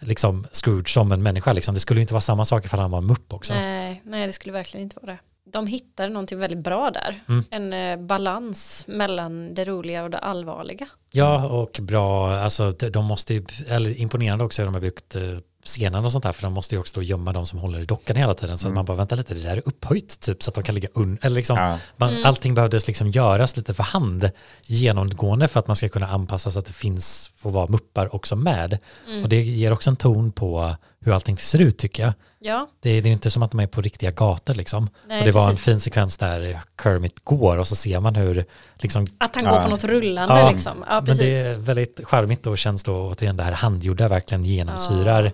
[0.00, 1.74] liksom Scrooge som en människa, liksom.
[1.74, 3.54] det skulle ju inte vara samma sak ifall han var en mupp också.
[3.54, 5.18] Nej, nej, det skulle verkligen inte vara det.
[5.44, 7.22] De hittade någonting väldigt bra där.
[7.28, 7.44] Mm.
[7.50, 10.86] En eh, balans mellan det roliga och det allvarliga.
[11.12, 15.22] Ja, och bra, alltså de måste ju, eller imponerande också hur de har byggt eh,
[15.64, 17.84] scenen och sånt där, för de måste ju också då gömma de som håller i
[17.84, 20.50] dockan hela tiden, så att man bara väntar lite, det där är upphöjt typ, så
[20.50, 21.78] att de kan ligga under, eller liksom, Ja.
[21.96, 24.30] man, allting behövdes liksom göras lite för hand
[24.62, 28.36] genomgående för att man ska kunna anpassa så att det finns, får vara muppar också
[28.36, 28.78] med.
[29.22, 32.12] Och det ger också en ton på hur allting ser ut tycker jag.
[32.38, 34.90] Ja, Det är, det är ju inte som att de är på riktiga gator liksom.
[35.06, 35.66] Nej, och det var precis.
[35.68, 38.44] en fin sekvens där Kermit går och så ser man hur
[38.74, 40.84] liksom att han går på något rullande Ja, liksom.
[40.88, 41.20] Ja, men precis.
[41.20, 45.24] det är väldigt charmigt och känns då återigen det här handgjorda verkligen genomsyrar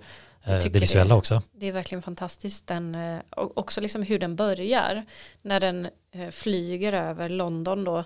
[0.44, 1.18] eh, det visuella det.
[1.18, 1.42] också.
[1.52, 2.66] Det är verkligen fantastiskt.
[2.66, 5.04] Den, eh, och också liksom hur den börjar.
[5.42, 8.04] När den eh, flyger över London då.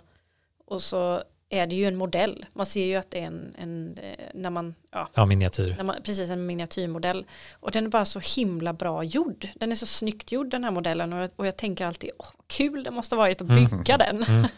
[0.66, 1.22] Och så
[1.52, 2.46] är det ju en modell.
[2.54, 5.74] Man ser ju att det är en, en eh, när man, ja, Ja, miniatyr.
[5.76, 7.24] när man, precis en miniatyrmodell.
[7.60, 9.48] Och den är bara så himla bra gjord.
[9.54, 11.12] Den är så snyggt gjord den här modellen.
[11.12, 13.64] Och jag, och jag tänker alltid, åh kul det måste varit att Mm.
[13.64, 14.48] bygga den.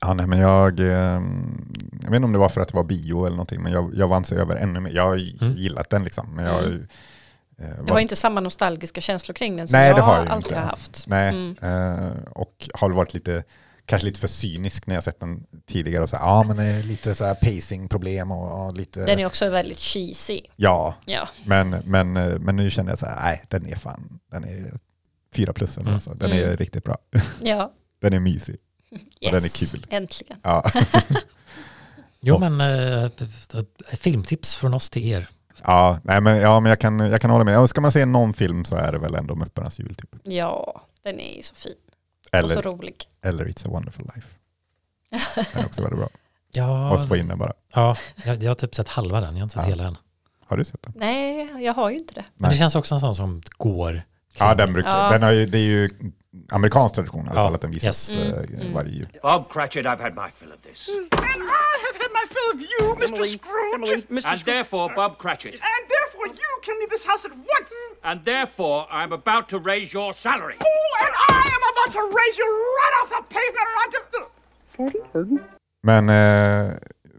[0.00, 0.86] Ja, nej, men jag, eh,
[2.02, 3.92] jag vet inte om det var för att det var bio eller någonting, men jag,
[3.94, 4.90] jag vann sig över ännu mer.
[4.90, 5.52] Jag har ju Mm.
[5.54, 6.34] gillat den liksom.
[6.34, 6.86] Men jag, Mm.
[7.58, 10.16] eh, Det var- har inte samma nostalgiska känslor kring den som Nej, jag det har
[10.18, 10.60] jag alltid inte.
[10.60, 11.04] har haft.
[11.06, 11.56] Nej, Mm.
[11.62, 13.44] eh, och har varit lite,
[13.86, 16.02] kanske lite för cynisk när jag sett den tidigare.
[16.04, 19.04] Och så, här, ja, men det är lite så här pacingproblem och, och lite...
[19.04, 20.40] Den är också väldigt cheesy.
[20.56, 24.44] Ja, Ja, men, men, men nu känner jag så här, nej, den är fan, den
[24.44, 24.78] är
[25.34, 25.78] fyra plus.
[25.78, 25.94] Mm.
[25.94, 26.14] Alltså.
[26.14, 26.56] Den är Mm.
[26.56, 26.98] riktigt bra.
[27.42, 27.72] ja.
[28.00, 28.56] Den är mysig.
[29.20, 29.32] Yes.
[29.32, 29.86] den är kul.
[29.90, 30.38] Äntligen.
[30.42, 30.64] Ja.
[32.20, 33.10] Jo, Och- men eh,
[33.96, 35.28] filmtips från oss till er.
[35.64, 37.68] Ja, nej, men, ja, men jag, kan, jag kan hålla med.
[37.68, 39.94] Ska man se någon film så är det väl ändå Mupparnas jul.
[39.94, 40.10] Typ.
[40.22, 41.72] Ja, den är ju så fin.
[42.42, 42.94] Och så Eller, rolig.
[43.22, 44.28] eller It's a wonderful life.
[45.52, 46.08] Den är också väldigt bra.
[46.52, 47.52] Ja, Måste få in den bara.
[47.74, 49.68] ja jag, jag har typ sett halva den, jag har inte sett Ja.
[49.68, 49.96] hela än.
[50.46, 50.92] Har du sett den?
[50.96, 52.24] Nej, jag har ju inte det.
[52.36, 54.02] Men det känns också en sån som går.
[54.38, 55.10] Ja, den brukar, Ja.
[55.10, 55.90] den har ju, det är ju
[56.50, 58.22] amerikansk tradition i alla Ja, fall att den visas yes.
[58.34, 59.08] eh, Mm, varje jul.
[59.22, 60.88] Bob Cratchit, I've had my fill of this.
[60.88, 63.24] And I have had my fill of you, Mr.
[63.24, 63.90] Scrooge.
[63.92, 64.28] Emily, Mr.
[64.30, 65.54] And therefore, Bob Cratchit.
[65.60, 65.83] And
[66.66, 67.72] can leave this house at once.
[68.02, 70.56] And therefore, I'm about to raise your salary.
[70.60, 72.48] Oh, and I am about to raise you
[72.78, 75.44] right off the pavement and onto.
[75.82, 76.72] Men eh,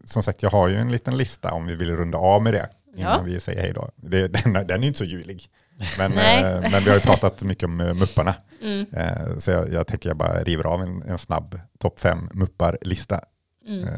[0.06, 2.70] som sagt, jag har ju en liten lista om vi vill runda av med det
[2.98, 3.24] innan Ja.
[3.26, 3.90] vi säger hej då.
[3.96, 5.50] Det, den, den är inte så julig.
[5.98, 8.34] Men, eh, men vi har ju pratat mycket om eh, Mupparna.
[8.62, 8.86] Mm.
[8.94, 13.20] Eh, så jag, jag tänker jag bara river av en, en snabb topp fem Muppar-lista.
[13.68, 13.90] Mm.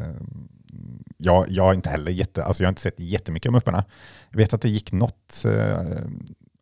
[1.20, 3.84] Jag, jag har inte heller jätte, alltså jag har inte sett jättemycket av Mupparna.
[4.30, 5.78] Jag vet att det gick något eh,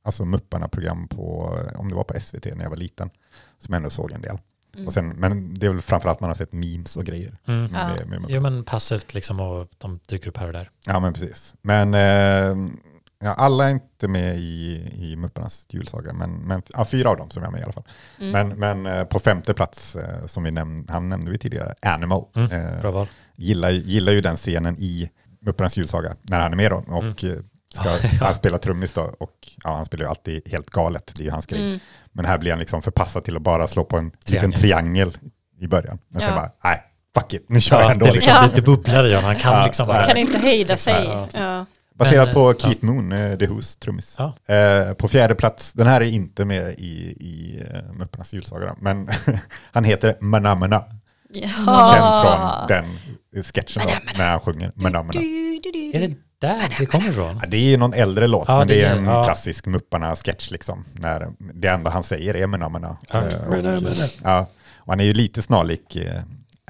[0.04, 3.10] alltså Mupparna-program på, om det var på SVT när jag var liten,
[3.58, 4.38] som jag ändå såg en del.
[4.74, 4.86] Mm.
[4.86, 7.38] Och sen, men det är väl framförallt man har sett memes och grejer.
[7.46, 7.72] Mm.
[7.72, 8.04] Med, Ja.
[8.06, 10.70] med, med Jo, men passivt liksom och de dyker upp här och där.
[10.86, 11.54] Ja, men precis.
[11.62, 12.70] Men eh,
[13.18, 17.30] ja, alla är inte med i, i Mupparnas julsaga, men, men ja, fyra av dem
[17.30, 17.86] som är med i alla fall.
[18.20, 18.30] Mm.
[18.32, 22.24] Men, men eh, på femte plats, eh, som vi näm han nämnde vi tidigare, Animal.
[22.34, 23.06] Mm, Eh, Bra val.
[23.36, 25.10] Gillar, gillar ju den scenen i
[25.46, 26.76] Mupparnas julsaga när han är med då.
[26.88, 27.08] Och Mm.
[27.36, 27.42] eh,
[27.74, 29.32] ska, han spelar trummis då och
[29.64, 31.60] ja, han spelar ju alltid helt galet, det är ju hans grej.
[31.60, 31.78] Mm.
[32.12, 35.12] Men här blir han liksom förpassad till att bara slå på en liten Triangel.
[35.12, 35.16] triangel
[35.60, 35.98] i början.
[36.08, 36.36] Men sen Ja.
[36.36, 36.82] bara, nej,
[37.14, 38.04] fuck it, nu kör jag Ja, ändå.
[38.04, 38.46] det är liksom Ja.
[38.46, 40.04] lite bubblare ja, han kan Ja, liksom bara...
[40.06, 41.28] Kan inte hejda sig.
[41.34, 41.66] Ja.
[41.94, 44.16] Baserat på eh, Keith Moon, eh, The Who's trummis.
[44.18, 44.54] Ja.
[44.54, 47.62] Eh, på fjärde plats, den här är inte med i, i
[47.92, 49.08] Mupparnas julsaga, men
[49.72, 50.84] han heter Manamana.
[51.34, 52.84] Känd från den
[53.44, 54.72] sketchen då, när han sjunger
[55.72, 57.38] du, Är det där det kommer ifrån?
[57.42, 59.24] Ja, det är ju någon äldre låt, Ja, men det är en ja.
[59.24, 60.84] klassisk Mupparna-sketch liksom.
[60.92, 62.96] När det enda han säger är Manamana.
[63.10, 63.18] Ja.
[63.18, 63.82] Eh, och,
[64.24, 64.46] ja,
[64.78, 66.20] och han är ju lite snarlik eh,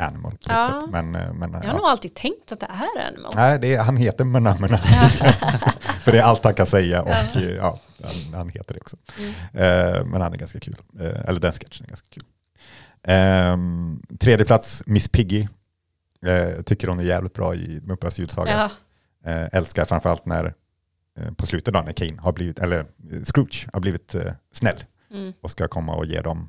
[0.00, 0.80] Animal Ja.
[0.82, 0.90] sätt.
[0.92, 1.72] Men, eh, men, Jag har ja.
[1.72, 3.32] nog alltid tänkt att det är Animal.
[3.36, 4.78] Nej, det är, han heter Manamana.
[6.00, 7.50] För det är allt han kan säga och ja.
[7.58, 8.96] Ja, han, han heter det också.
[9.52, 10.76] Eh, men han är ganska kul.
[11.00, 12.24] Eh, eller den sketchen är ganska kul.
[13.06, 15.46] Ehm, tredje plats, Miss Piggy.
[16.26, 18.70] Eh, tycker hon är jävligt bra i Mupparnas julsaga.
[19.24, 19.30] Ja.
[19.32, 20.54] Eh, älskar framförallt när
[21.18, 22.86] eh, på slutet då när Kane har blivit, eller
[23.24, 25.32] Scrooge har blivit eh, snäll Mm.
[25.40, 26.48] och ska komma och ge dem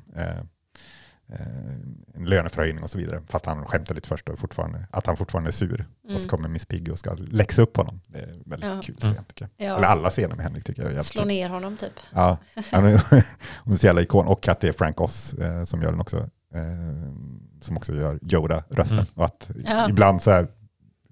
[2.14, 3.22] en löneförhöjning och så vidare.
[3.28, 5.86] Fast han skämtar lite först och fortfarande, att han fortfarande är sur.
[6.14, 8.00] Och så kommer Miss Piggy och ska läxa upp honom.
[8.06, 8.76] Det är väldigt Mm.
[8.76, 8.82] Ja.
[8.82, 9.68] kul scen tycker jag.
[9.70, 9.76] Ja.
[9.76, 11.92] Eller alla scener med henne tycker jag är jävligt Slå ner honom typ.
[12.14, 12.38] Ja,
[12.72, 13.02] hon är
[13.64, 14.26] hon är så jävla ikon.
[14.26, 16.28] Och att det är Frank Oz eh, som gör den också.
[16.54, 17.12] Eh,
[17.60, 18.98] som också gör Yoda-rösten.
[18.98, 19.06] Mm.
[19.14, 19.88] Och att Ja.
[19.88, 20.48] ibland så här,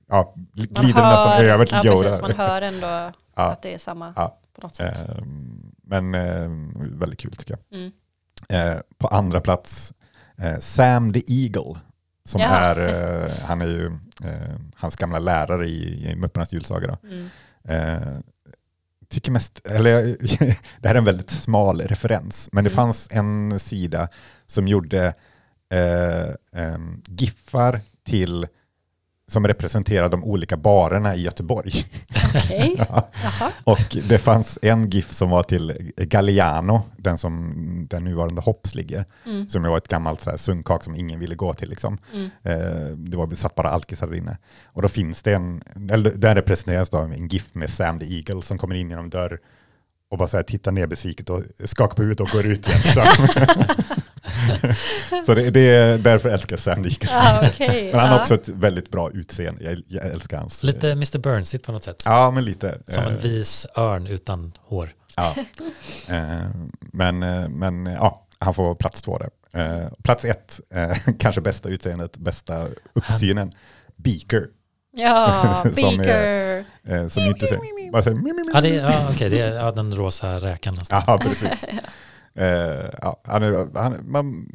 [0.09, 2.03] ja, Man glider det nästan över till ja, Yoda.
[2.03, 2.87] Precis, man hör ändå
[3.37, 3.53] Ja.
[3.53, 4.41] att det är samma Ja.
[4.55, 5.05] på något sätt.
[5.09, 6.51] Ehm, men eh,
[6.99, 7.79] väldigt kul tycker jag.
[7.81, 7.93] Mm.
[8.49, 9.93] Eh, på andra plats,
[10.39, 11.81] eh, Sam the Eagle.
[12.25, 12.47] Som Ja.
[12.49, 12.77] är,
[13.25, 13.87] eh, han är ju
[14.25, 16.87] eh, hans gamla lärare i, i Mupparnas julsaga.
[17.03, 17.09] Då.
[17.09, 17.29] Mm.
[17.69, 18.19] Eh,
[19.09, 20.03] tycker mest, eller
[20.81, 22.77] det här är en väldigt smal referens, men det Mm.
[22.77, 24.09] fanns en sida
[24.47, 25.15] som gjorde
[25.73, 28.47] eh, em, giffar till
[29.29, 31.73] som representerar de olika barerna i Göteborg.
[32.35, 33.09] Okej, Ja.
[33.65, 37.55] Och det fanns en GIF som var till Galliano, den som
[37.91, 39.49] den nuvarande Hopps ligger, Mm.
[39.49, 41.69] som var ett gammalt så här sunkak som ingen ville gå till.
[41.71, 41.99] Liksom.
[42.13, 42.31] Mm.
[42.43, 44.39] Eh, det var satt bara alkisar där inne.
[44.65, 48.43] Och då finns det en, eller där representeras då en GIF med Sam the Eagle
[48.43, 49.39] som kommer in genom en dörr
[50.11, 52.81] och bara så här tittar ner besviket och skakar på huvudet och går ut igen.
[52.95, 53.03] Så,
[55.27, 57.09] så det, det är därför älskar jag Sam Eagle.
[57.11, 59.65] Ah, okej, Men han har också ett väldigt bra utseende.
[59.65, 60.63] Jag, jag älskar hans...
[60.63, 61.19] Lite Mr.
[61.19, 62.03] Burnsigt på något sätt.
[62.05, 62.79] Ja, men lite.
[62.89, 64.91] Som en Eh, vis örn utan hår.
[65.17, 65.35] Ja.
[66.09, 66.47] Eh,
[66.93, 69.31] men, eh, men eh, ja, han får plats två där.
[69.63, 73.53] Eh, plats ett, eh, kanske bästa utseendet, bästa uppsynen,
[73.97, 74.47] Beaker.
[74.93, 76.65] Ja, är- Beaker.
[76.87, 79.41] Eh, som inte säger, bara säger mi, mi, mi, Ja, det, är- ja okej, det
[79.41, 81.03] är ja, den rosa räkan nästan.
[81.07, 81.65] Ja, precis.
[82.39, 84.47] Eh, ja, han är, han, man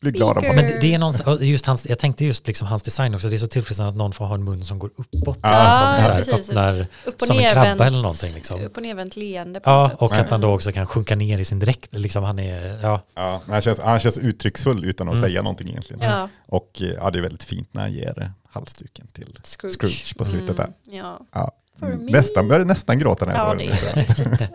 [0.00, 0.56] blir glad om honom.
[0.56, 1.12] Men det, det är någon,
[1.46, 4.12] just hans, jag tänkte just liksom hans design också, det är så tillfredsställande att någon
[4.12, 5.38] får ha en mun som går uppåt.
[5.42, 6.48] Ja, liksom, som så här, precis.
[6.50, 8.34] öppnar Upp som en krabba eller någonting.
[8.34, 8.60] Liksom.
[8.64, 9.98] Upp och nervänt leende på Ja, sätt.
[10.00, 11.88] och att han då också kan sjunka ner i sin dräkt.
[11.92, 15.28] Liksom han är, ja, Ja, men han, känns, han känns uttrycksfull utan att Mm.
[15.30, 16.02] säga någonting egentligen.
[16.02, 16.28] Ja.
[16.46, 19.74] Och eh, ja, det är väldigt fint när han ger halsduken till Scrooge.
[19.78, 20.64] Scrooge, på slutet där.
[20.64, 21.20] Mm, ja.
[21.34, 21.52] Ja.
[21.80, 22.12] For me.
[22.12, 23.94] Nästan började nästan gråta när jag Ja, det
[24.38, 24.50] det.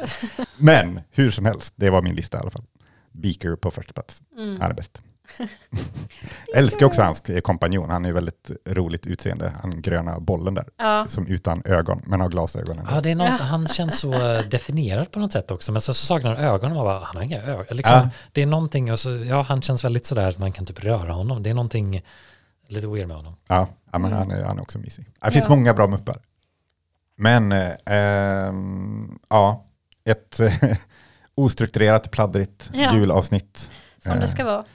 [0.57, 2.63] Men hur som helst, det var min lista i alla fall.
[3.11, 4.21] Beaker på första plats.
[4.38, 4.61] Mm.
[4.61, 5.01] Han är bäst.
[6.55, 7.89] Älskar också hans kompanjon.
[7.89, 9.53] Han är väldigt roligt utseende.
[9.61, 10.65] Han gröna bollen där.
[10.78, 11.05] Ja.
[11.07, 12.88] Som utan ögon, men har glasögonen.
[12.89, 15.71] ja det är någon, han känns så eh, definierad på något sätt också.
[15.71, 17.65] Men så, så saknar han ögonen och bara, han har inga ögon.
[17.78, 18.09] Liksom, Ja.
[18.32, 21.11] Det är någonting, och så, ja han känns väldigt sådär att man kan typ röra
[21.13, 21.43] honom.
[21.43, 22.01] Det är någonting
[22.67, 23.36] lite weird med honom.
[23.47, 25.05] Ja, ja men han, är, han är också mysig.
[25.26, 25.49] Det finns Ja.
[25.55, 26.17] många bra muppar.
[27.18, 29.66] Men eh, ehm, ja,
[30.05, 30.53] ett eh,
[31.36, 32.95] ostrukturerat, pladdrigt Ja.
[32.95, 33.72] julavsnitt
[34.03, 34.66] Som eh, det ska vara.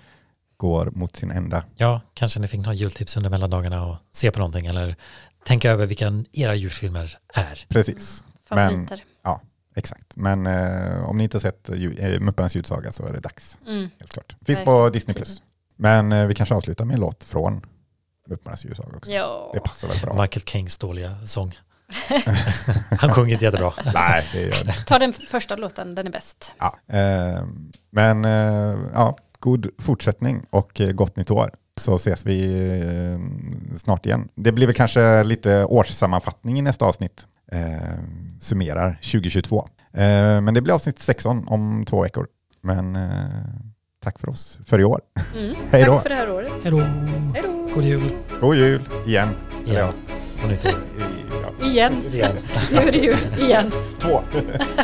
[0.57, 1.65] går mot sin ända.
[1.77, 4.97] Ja, kanske ni fick några jultips under mellandagarna och se på någonting eller
[5.45, 7.67] tänka över vilka era julfilmer är.
[7.69, 8.25] Precis.
[8.51, 9.05] Men, Favoriter.
[9.23, 9.41] ja,
[9.77, 10.17] exakt.
[10.17, 13.59] Men eh, om ni inte har sett ju- eh, Mupparnas julsaga så är det dags.
[13.67, 13.91] Mm.
[13.99, 14.37] Helt klart.
[14.47, 14.93] Finns på Verkligen.
[14.93, 15.15] Disney+.
[15.15, 15.43] Plus.
[15.77, 17.67] Men eh, vi kanske avslutar med en låt från
[18.29, 19.13] Mupparnas julsaga också.
[19.13, 19.51] Ja.
[19.55, 20.23] Det passar väl bra.
[20.23, 21.59] Michael Kings dåliga sång.
[23.01, 23.73] Han sjunger inte jättebra.
[23.95, 24.73] Nej, det gör det.
[24.87, 26.53] Ta den första låten, den är bäst.
[26.59, 26.77] Ja.
[26.99, 27.45] Eh,
[27.93, 31.51] men eh, ja, god fortsättning och eh, gott nytt år.
[31.77, 34.29] Så ses vi eh, snart igen.
[34.35, 37.27] Det blir väl kanske lite årssammanfattning i nästa avsnitt.
[37.53, 37.99] Eh,
[38.41, 39.69] summerar 2022.
[39.95, 40.03] Eh,
[40.41, 42.27] men det blir avsnitt 16 om två veckor.
[42.63, 43.11] Men eh,
[44.05, 45.01] tack för oss för i år.
[45.37, 45.55] Mm.
[45.71, 45.95] Hej då.
[45.95, 46.53] Tack för det här året.
[46.63, 46.87] Hej då!
[47.75, 48.13] God jul!
[48.41, 49.29] God jul Igen.
[49.67, 49.93] ja,
[50.43, 51.67] Och nytt ja.
[51.67, 52.05] Igen.
[52.13, 52.33] Igen.
[52.73, 53.17] Nu är det ju
[53.47, 53.73] igen.
[53.99, 54.23] Två.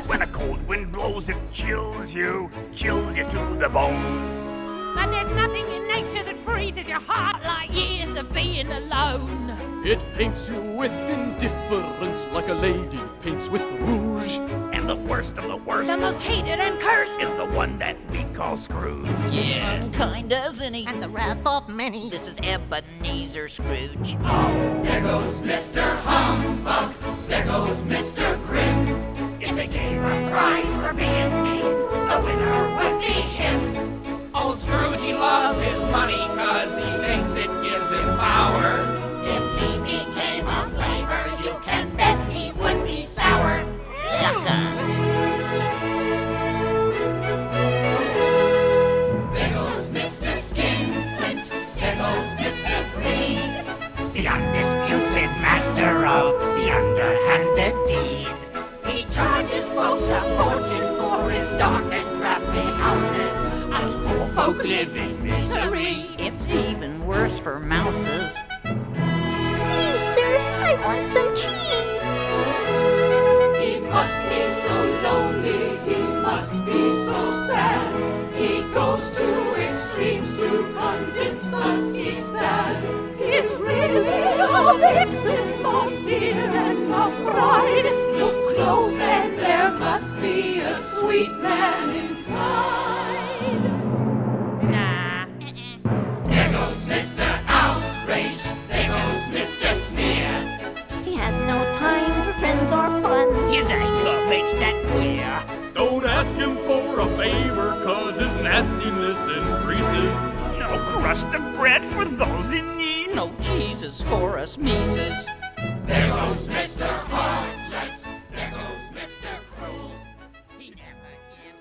[0.08, 4.46] When a cold wind blows, it chills you, chills you to the bone.
[4.98, 9.50] And there's nothing in nature that freezes your heart like years of being alone.
[9.84, 14.38] It paints you with indifference like a lady paints with rouge.
[14.72, 17.20] And the worst of the worst The most hated and cursed.
[17.20, 19.06] is the one that we call Scrooge.
[19.30, 19.74] Yeah.
[19.82, 20.86] Unkind as any.
[20.86, 22.10] And the wrath of many.
[22.10, 24.16] This is Ebenezer Scrooge.
[24.22, 25.96] Oh, There goes Mr.
[26.02, 26.92] Humbug.
[27.28, 28.35] There goes Mr.